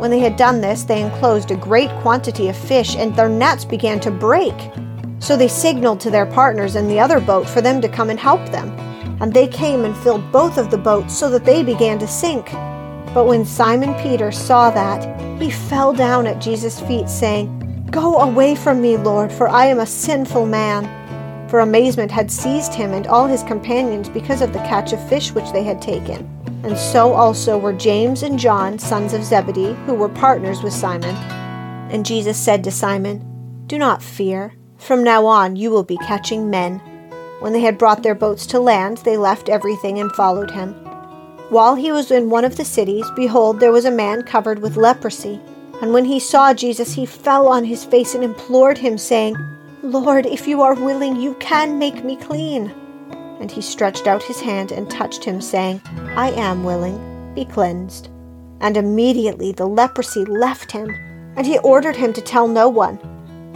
When 0.00 0.10
they 0.10 0.20
had 0.20 0.36
done 0.36 0.60
this, 0.60 0.84
they 0.84 1.02
enclosed 1.02 1.50
a 1.50 1.56
great 1.56 1.90
quantity 2.00 2.48
of 2.48 2.56
fish, 2.56 2.96
and 2.96 3.14
their 3.14 3.28
nets 3.28 3.64
began 3.64 4.00
to 4.00 4.10
break. 4.10 4.54
So 5.22 5.36
they 5.36 5.48
signaled 5.48 6.00
to 6.00 6.10
their 6.10 6.26
partners 6.26 6.76
in 6.76 6.88
the 6.88 7.00
other 7.00 7.20
boat 7.20 7.48
for 7.48 7.60
them 7.62 7.80
to 7.80 7.88
come 7.88 8.10
and 8.10 8.20
help 8.20 8.44
them. 8.50 8.70
And 9.22 9.32
they 9.32 9.46
came 9.46 9.84
and 9.84 9.96
filled 9.96 10.30
both 10.32 10.58
of 10.58 10.70
the 10.70 10.76
boats 10.76 11.16
so 11.16 11.30
that 11.30 11.44
they 11.44 11.62
began 11.62 11.98
to 12.00 12.06
sink. 12.06 12.52
But 13.14 13.26
when 13.26 13.46
Simon 13.46 13.94
Peter 14.02 14.32
saw 14.32 14.70
that, 14.70 15.40
he 15.40 15.50
fell 15.50 15.92
down 15.92 16.26
at 16.26 16.40
Jesus' 16.40 16.80
feet, 16.80 17.08
saying, 17.08 17.88
Go 17.90 18.18
away 18.18 18.54
from 18.54 18.80
me, 18.80 18.96
Lord, 18.96 19.32
for 19.32 19.48
I 19.48 19.66
am 19.66 19.80
a 19.80 19.86
sinful 19.86 20.46
man 20.46 20.84
for 21.52 21.60
amazement 21.60 22.10
had 22.10 22.30
seized 22.30 22.72
him 22.72 22.94
and 22.94 23.06
all 23.06 23.26
his 23.26 23.42
companions 23.42 24.08
because 24.08 24.40
of 24.40 24.54
the 24.54 24.58
catch 24.60 24.94
of 24.94 25.08
fish 25.10 25.32
which 25.32 25.52
they 25.52 25.62
had 25.62 25.82
taken. 25.82 26.26
And 26.64 26.78
so 26.78 27.12
also 27.12 27.58
were 27.58 27.74
James 27.74 28.22
and 28.22 28.38
John, 28.38 28.78
sons 28.78 29.12
of 29.12 29.22
Zebedee, 29.22 29.74
who 29.84 29.92
were 29.92 30.08
partners 30.08 30.62
with 30.62 30.72
Simon. 30.72 31.14
And 31.92 32.06
Jesus 32.06 32.38
said 32.38 32.64
to 32.64 32.70
Simon, 32.70 33.66
Do 33.66 33.76
not 33.76 34.02
fear. 34.02 34.54
From 34.82 35.04
now 35.04 35.26
on 35.26 35.54
you 35.54 35.70
will 35.70 35.84
be 35.84 35.96
catching 35.98 36.50
men. 36.50 36.80
When 37.38 37.52
they 37.52 37.60
had 37.60 37.78
brought 37.78 38.02
their 38.02 38.16
boats 38.16 38.46
to 38.46 38.58
land, 38.58 38.98
they 38.98 39.16
left 39.16 39.48
everything 39.48 40.00
and 40.00 40.10
followed 40.12 40.50
him. 40.50 40.72
While 41.50 41.76
he 41.76 41.92
was 41.92 42.10
in 42.10 42.30
one 42.30 42.44
of 42.44 42.56
the 42.56 42.64
cities, 42.64 43.06
behold, 43.14 43.60
there 43.60 43.70
was 43.70 43.84
a 43.84 43.90
man 43.92 44.22
covered 44.22 44.60
with 44.60 44.76
leprosy. 44.76 45.40
And 45.80 45.92
when 45.92 46.04
he 46.04 46.18
saw 46.18 46.52
Jesus, 46.52 46.94
he 46.94 47.06
fell 47.06 47.46
on 47.46 47.64
his 47.64 47.84
face 47.84 48.14
and 48.14 48.24
implored 48.24 48.78
him, 48.78 48.98
saying, 48.98 49.36
Lord, 49.82 50.26
if 50.26 50.48
you 50.48 50.62
are 50.62 50.74
willing, 50.74 51.20
you 51.20 51.34
can 51.34 51.78
make 51.78 52.04
me 52.04 52.16
clean. 52.16 52.72
And 53.40 53.50
he 53.50 53.60
stretched 53.60 54.06
out 54.06 54.22
his 54.22 54.40
hand 54.40 54.72
and 54.72 54.90
touched 54.90 55.22
him, 55.22 55.40
saying, 55.40 55.80
I 56.16 56.30
am 56.30 56.64
willing, 56.64 57.34
be 57.34 57.44
cleansed. 57.44 58.08
And 58.60 58.76
immediately 58.76 59.52
the 59.52 59.66
leprosy 59.66 60.24
left 60.24 60.72
him, 60.72 60.88
and 61.36 61.46
he 61.46 61.58
ordered 61.58 61.96
him 61.96 62.12
to 62.14 62.20
tell 62.20 62.48
no 62.48 62.68
one, 62.68 62.98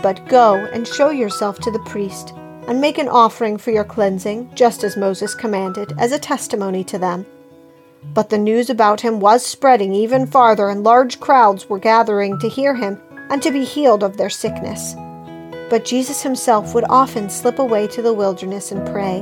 but 0.02 0.26
go 0.28 0.54
and 0.72 0.86
show 0.86 1.10
yourself 1.10 1.58
to 1.60 1.70
the 1.70 1.78
priest, 1.80 2.32
and 2.66 2.80
make 2.80 2.98
an 2.98 3.08
offering 3.08 3.56
for 3.56 3.70
your 3.70 3.84
cleansing, 3.84 4.50
just 4.54 4.84
as 4.84 4.96
Moses 4.96 5.34
commanded, 5.34 5.92
as 5.98 6.12
a 6.12 6.18
testimony 6.18 6.82
to 6.84 6.98
them. 6.98 7.26
But 8.14 8.30
the 8.30 8.38
news 8.38 8.70
about 8.70 9.00
him 9.00 9.20
was 9.20 9.44
spreading 9.44 9.94
even 9.94 10.26
farther, 10.26 10.68
and 10.68 10.84
large 10.84 11.20
crowds 11.20 11.68
were 11.68 11.78
gathering 11.78 12.38
to 12.40 12.48
hear 12.48 12.74
him 12.74 13.00
and 13.30 13.42
to 13.42 13.50
be 13.50 13.64
healed 13.64 14.02
of 14.02 14.16
their 14.16 14.30
sickness. 14.30 14.94
But 15.68 15.84
Jesus 15.84 16.22
himself 16.22 16.74
would 16.74 16.84
often 16.88 17.28
slip 17.28 17.58
away 17.58 17.88
to 17.88 18.02
the 18.02 18.12
wilderness 18.12 18.70
and 18.70 18.86
pray. 18.86 19.20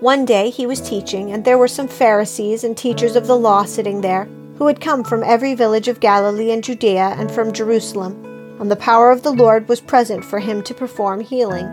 One 0.00 0.24
day 0.24 0.50
he 0.50 0.66
was 0.66 0.80
teaching, 0.80 1.32
and 1.32 1.44
there 1.44 1.58
were 1.58 1.68
some 1.68 1.88
Pharisees 1.88 2.64
and 2.64 2.76
teachers 2.76 3.14
of 3.14 3.26
the 3.26 3.36
law 3.36 3.64
sitting 3.64 4.00
there, 4.00 4.26
who 4.56 4.66
had 4.66 4.80
come 4.80 5.04
from 5.04 5.22
every 5.22 5.54
village 5.54 5.88
of 5.88 6.00
Galilee 6.00 6.50
and 6.50 6.64
Judea 6.64 7.14
and 7.18 7.30
from 7.30 7.52
Jerusalem, 7.52 8.31
and 8.62 8.70
the 8.70 8.76
power 8.76 9.10
of 9.10 9.24
the 9.24 9.32
Lord 9.32 9.68
was 9.68 9.80
present 9.80 10.24
for 10.24 10.38
him 10.38 10.62
to 10.62 10.72
perform 10.72 11.18
healing. 11.18 11.66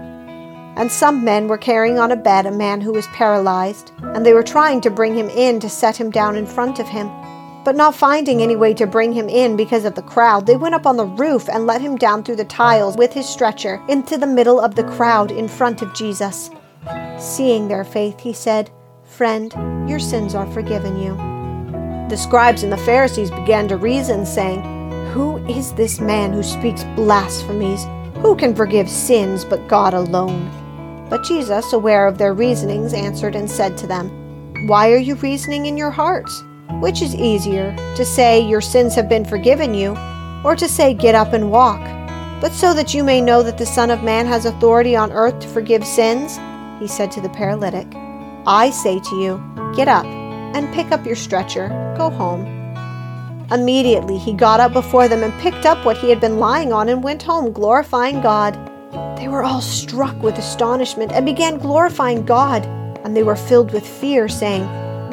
And 0.75 0.91
some 0.91 1.23
men 1.23 1.47
were 1.47 1.58
carrying 1.58 1.99
on 1.99 2.12
a 2.12 2.15
bed 2.15 2.47
a 2.47 2.52
man 2.52 2.82
who 2.82 2.91
was 2.91 3.06
paralyzed, 3.08 3.91
and 4.02 4.25
they 4.25 4.34
were 4.34 4.41
trying 4.41 4.82
to 4.82 4.89
bring 4.89 5.13
him 5.13 5.30
in 5.30 5.60
to 5.60 5.69
set 5.69 5.97
him 5.97 6.10
down 6.10 6.36
in 6.36 6.47
front 6.47 6.80
of 6.80 6.88
him. 6.88 7.08
But 7.63 7.75
not 7.75 7.93
finding 7.93 8.41
any 8.41 8.56
way 8.56 8.73
to 8.73 8.88
bring 8.88 9.13
him 9.13 9.30
in 9.30 9.56
because 9.56 9.86
of 9.86 9.93
the 9.93 10.02
crowd, 10.02 10.47
they 10.47 10.58
went 10.58 10.73
up 10.73 10.88
on 10.88 10.97
the 10.97 11.06
roof 11.06 11.47
and 11.47 11.67
let 11.67 11.80
him 11.80 11.95
down 11.95 12.23
through 12.23 12.38
the 12.38 12.45
tiles 12.45 12.97
with 12.97 13.13
his 13.13 13.30
stretcher 13.30 13.80
into 13.88 14.17
the 14.17 14.25
middle 14.25 14.60
of 14.60 14.73
the 14.73 14.84
crowd 14.84 15.30
in 15.30 15.47
front 15.47 15.84
of 15.84 15.93
Jesus. 15.93 16.49
Seeing 17.19 17.67
their 17.67 17.84
faith, 17.84 18.19
he 18.19 18.34
said, 18.34 18.71
Friend, 19.04 19.54
your 19.88 19.99
sins 19.99 20.34
are 20.34 20.52
forgiven 20.52 20.97
you. 20.97 21.15
The 22.10 22.17
scribes 22.17 22.63
and 22.63 22.73
the 22.73 22.78
Pharisees 22.78 23.30
began 23.30 23.67
to 23.67 23.78
reason, 23.78 24.25
saying, 24.25 24.78
Who 25.13 25.38
is 25.48 25.74
this 25.74 26.00
man 26.00 26.34
who 26.34 26.43
speaks 26.43 26.84
blasphemies? 26.95 27.84
Who 28.17 28.36
can 28.36 28.54
forgive 28.54 28.88
sins 28.88 29.43
but 29.43 29.67
God 29.67 29.95
alone? 29.95 30.52
But 31.10 31.24
Jesus, 31.24 31.74
aware 31.74 32.06
of 32.06 32.19
their 32.19 32.36
reasonings, 32.36 32.93
answered 32.93 33.36
and 33.36 33.50
said 33.50 33.76
to 33.80 33.88
them, 33.88 34.10
Why 34.67 34.91
are 34.91 34.98
you 34.98 35.15
reasoning 35.15 35.65
in 35.65 35.78
your 35.78 35.89
hearts? 35.89 36.43
Which 36.74 37.02
is 37.02 37.15
easier, 37.15 37.76
to 37.95 38.06
say, 38.06 38.39
Your 38.39 38.62
sins 38.62 38.93
have 38.93 39.10
been 39.10 39.26
forgiven 39.26 39.74
you, 39.74 39.98
or 40.45 40.56
to 40.56 40.69
say, 40.69 40.93
Get 40.93 41.15
up 41.15 41.34
and 41.34 41.50
walk, 41.50 41.82
but 42.39 42.54
so 42.54 42.76
that 42.76 42.93
you 42.93 43.04
may 43.04 43.19
know 43.19 43.41
that 43.41 43.58
the 43.58 43.65
Son 43.65 43.89
of 43.89 44.04
Man 44.04 44.28
has 44.28 44.45
authority 44.45 44.95
on 44.95 45.12
earth 45.12 45.39
to 45.39 45.48
forgive 45.48 45.88
sins, 45.88 46.38
he 46.80 46.88
said 46.88 47.12
to 47.13 47.22
the 47.22 47.30
paralytic, 47.30 47.88
I 48.45 48.69
say 48.69 49.00
to 49.00 49.15
you, 49.15 49.74
Get 49.76 49.88
up 49.88 50.06
and 50.06 50.72
pick 50.72 50.91
up 50.91 51.04
your 51.04 51.15
stretcher, 51.15 51.69
go 51.98 52.12
home. 52.12 52.59
Immediately 53.51 54.19
he 54.19 54.33
got 54.33 54.59
up 54.59 54.73
before 54.73 55.07
them 55.07 55.23
and 55.23 55.33
picked 55.41 55.65
up 55.65 55.83
what 55.83 55.97
he 55.97 56.09
had 56.09 56.21
been 56.21 56.38
lying 56.38 56.71
on 56.71 56.88
and 56.88 57.03
went 57.03 57.23
home, 57.23 57.51
glorifying 57.51 58.21
God. 58.21 58.53
They 59.17 59.27
were 59.27 59.43
all 59.43 59.62
struck 59.62 60.15
with 60.21 60.38
astonishment 60.38 61.12
and 61.12 61.25
began 61.25 61.57
glorifying 61.57 62.25
God, 62.25 62.65
and 63.03 63.15
they 63.15 63.23
were 63.23 63.35
filled 63.35 63.73
with 63.73 63.88
fear, 63.88 64.29
saying, 64.29 64.63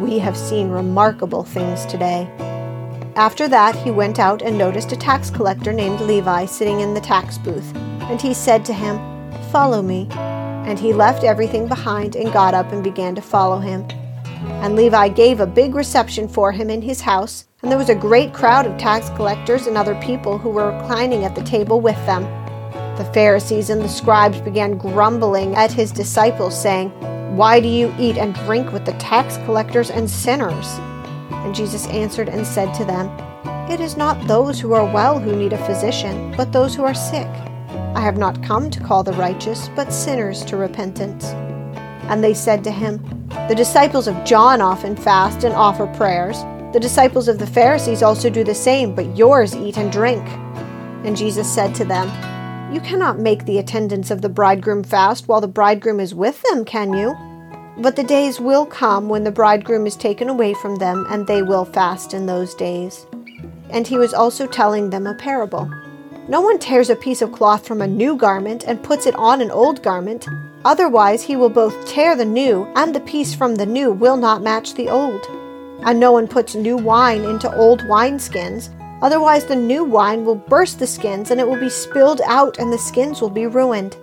We 0.01 0.18
have 0.18 0.37
seen 0.37 0.68
remarkable 0.68 1.44
things 1.44 1.87
today. 1.87 2.31
After 3.16 3.49
that, 3.49 3.75
he 3.75 3.90
went 3.90 4.18
out 4.18 4.42
and 4.42 4.59
noticed 4.59 4.92
a 4.92 4.96
tax 4.96 5.31
collector 5.31 5.72
named 5.72 6.03
Levi 6.03 6.44
sitting 6.44 6.81
in 6.81 6.92
the 6.92 7.01
tax 7.01 7.38
booth, 7.38 7.75
and 7.75 8.20
he 8.20 8.35
said 8.35 8.66
to 8.66 8.75
him, 8.75 8.99
Follow 9.51 9.81
me. 9.81 10.09
And 10.11 10.79
he 10.79 10.92
left 10.92 11.25
everything 11.25 11.68
behind 11.68 12.16
and 12.16 12.33
got 12.33 12.53
up 12.53 12.70
and 12.72 12.85
began 12.85 13.14
to 13.14 13.22
follow 13.22 13.61
him. 13.61 13.87
And 14.61 14.77
Levi 14.77 15.09
gave 15.09 15.40
a 15.40 15.46
big 15.46 15.75
reception 15.75 16.29
for 16.29 16.53
him 16.53 16.68
in 16.68 16.83
his 16.83 17.01
house, 17.01 17.46
and 17.66 17.72
there 17.72 17.79
was 17.81 17.88
a 17.88 17.96
great 17.96 18.33
crowd 18.33 18.64
of 18.64 18.79
tax 18.79 19.09
collectors 19.16 19.66
and 19.66 19.76
other 19.76 20.00
people 20.00 20.38
who 20.38 20.50
were 20.50 20.70
reclining 20.70 21.24
at 21.24 21.35
the 21.35 21.42
table 21.42 21.81
with 21.81 21.96
them. 22.07 22.22
The 22.96 23.11
Pharisees 23.12 23.70
and 23.70 23.83
the 23.83 23.88
scribes 23.88 24.40
began 24.40 24.79
grumbling 24.79 25.57
at 25.57 25.72
his 25.72 25.90
disciples, 25.90 26.57
saying, 26.57 26.90
Why 27.37 27.59
do 27.59 27.66
you 27.66 27.92
eat 27.98 28.18
and 28.18 28.37
drink 28.37 28.72
with 28.72 28.87
the 28.87 28.92
tax 28.92 29.38
collectors 29.38 29.90
and 29.90 30.09
sinners? 30.09 30.79
And 31.33 31.57
Jesus 31.57 31.88
answered 31.88 32.29
and 32.29 32.46
said 32.46 32.72
to 32.74 32.85
them, 32.85 33.09
It 33.68 33.81
is 33.81 33.96
not 33.96 34.29
those 34.29 34.61
who 34.61 34.72
are 34.72 34.85
well 34.85 35.18
who 35.18 35.35
need 35.35 35.52
a 35.52 35.66
physician, 35.66 36.33
but 36.37 36.52
those 36.52 36.72
who 36.72 36.85
are 36.85 36.94
sick. 36.94 37.26
I 37.96 38.00
have 38.00 38.16
not 38.16 38.44
come 38.44 38.70
to 38.70 38.81
call 38.81 39.02
the 39.02 39.12
righteous, 39.14 39.70
but 39.74 39.92
sinners 39.92 40.44
to 40.44 40.57
repentance. 40.57 41.24
And 42.05 42.22
they 42.22 42.33
said 42.33 42.62
to 42.62 42.70
him, 42.70 42.98
The 43.48 43.57
disciples 43.57 44.07
of 44.07 44.22
John 44.22 44.61
often 44.61 44.94
fast 44.94 45.42
and 45.42 45.52
offer 45.52 45.88
prayers. 45.88 46.44
The 46.72 46.81
disciples 46.81 47.29
of 47.29 47.38
the 47.38 47.46
Pharisees 47.46 48.02
also 48.02 48.29
do 48.29 48.42
the 48.44 48.55
same, 48.55 48.94
but 48.94 49.16
yours 49.16 49.55
eat 49.55 49.79
and 49.79 49.90
drink. 49.90 50.22
And 51.05 51.16
Jesus 51.16 51.50
said 51.52 51.74
to 51.76 51.85
them, 51.85 52.09
You 52.74 52.81
cannot 52.81 53.20
make 53.20 53.44
the 53.44 53.59
attendants 53.59 54.11
of 54.11 54.20
the 54.20 54.29
bridegroom 54.29 54.83
fast 54.83 55.29
while 55.29 55.40
the 55.40 55.48
bridegroom 55.48 56.00
is 56.00 56.14
with 56.14 56.42
them, 56.42 56.64
can 56.64 56.92
you? 56.92 57.16
But 57.79 57.94
the 57.94 58.02
days 58.02 58.40
will 58.40 58.66
come 58.66 59.09
when 59.09 59.22
the 59.22 59.31
bridegroom 59.31 59.87
is 59.87 59.96
taken 59.96 60.29
away 60.29 60.55
from 60.55 60.76
them, 60.76 61.07
and 61.09 61.26
they 61.26 61.42
will 61.42 61.64
fast 61.64 62.12
in 62.12 62.26
those 62.26 62.55
days. 62.55 63.07
And 63.70 63.87
he 63.87 63.96
was 63.96 64.12
also 64.12 64.46
telling 64.46 64.90
them 64.90 65.07
a 65.07 65.14
parable. 65.14 65.70
No 66.29 66.40
one 66.40 66.59
tears 66.59 66.90
a 66.90 66.96
piece 66.96 67.22
of 67.22 67.31
cloth 67.31 67.66
from 67.66 67.81
a 67.81 67.87
new 67.87 68.16
garment 68.16 68.64
and 68.66 68.83
puts 68.83 69.07
it 69.07 69.14
on 69.14 69.40
an 69.40 69.52
old 69.52 69.83
garment. 69.83 70.26
Otherwise, 70.64 71.22
he 71.22 71.37
will 71.37 71.48
both 71.48 71.87
tear 71.87 72.16
the 72.16 72.24
new, 72.24 72.64
and 72.74 72.92
the 72.92 73.00
piece 73.00 73.35
from 73.35 73.55
the 73.55 73.66
new 73.66 73.92
will 73.92 74.16
not 74.16 74.42
match 74.42 74.74
the 74.74 74.88
old. 74.88 75.24
And 75.83 76.01
no 76.01 76.12
one 76.12 76.27
puts 76.27 76.55
new 76.55 76.77
wine 76.77 77.25
into 77.25 77.55
old 77.55 77.81
wineskins. 77.83 78.71
Otherwise, 79.03 79.45
the 79.45 79.57
new 79.57 79.85
wine 79.85 80.25
will 80.25 80.35
burst 80.37 80.79
the 80.79 80.87
skins, 80.87 81.31
and 81.31 81.41
it 81.41 81.47
will 81.47 81.61
be 81.61 81.69
spilled 81.69 82.21
out, 82.27 82.59
and 82.59 82.73
the 82.73 82.79
skins 82.79 83.21
will 83.21 83.31
be 83.31 83.47
ruined. 83.47 83.97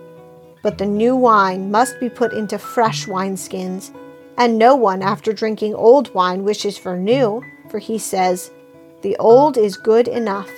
But 0.62 0.78
the 0.78 0.86
new 0.86 1.16
wine 1.16 1.70
must 1.70 1.98
be 2.00 2.08
put 2.08 2.32
into 2.32 2.58
fresh 2.58 3.06
wineskins. 3.06 3.94
And 4.36 4.58
no 4.58 4.74
one, 4.74 5.02
after 5.02 5.32
drinking 5.32 5.74
old 5.74 6.12
wine, 6.14 6.44
wishes 6.44 6.78
for 6.78 6.96
new, 6.96 7.42
for 7.68 7.78
he 7.78 7.98
says, 7.98 8.50
The 9.02 9.16
old 9.18 9.56
is 9.56 9.76
good 9.76 10.08
enough. 10.08 10.50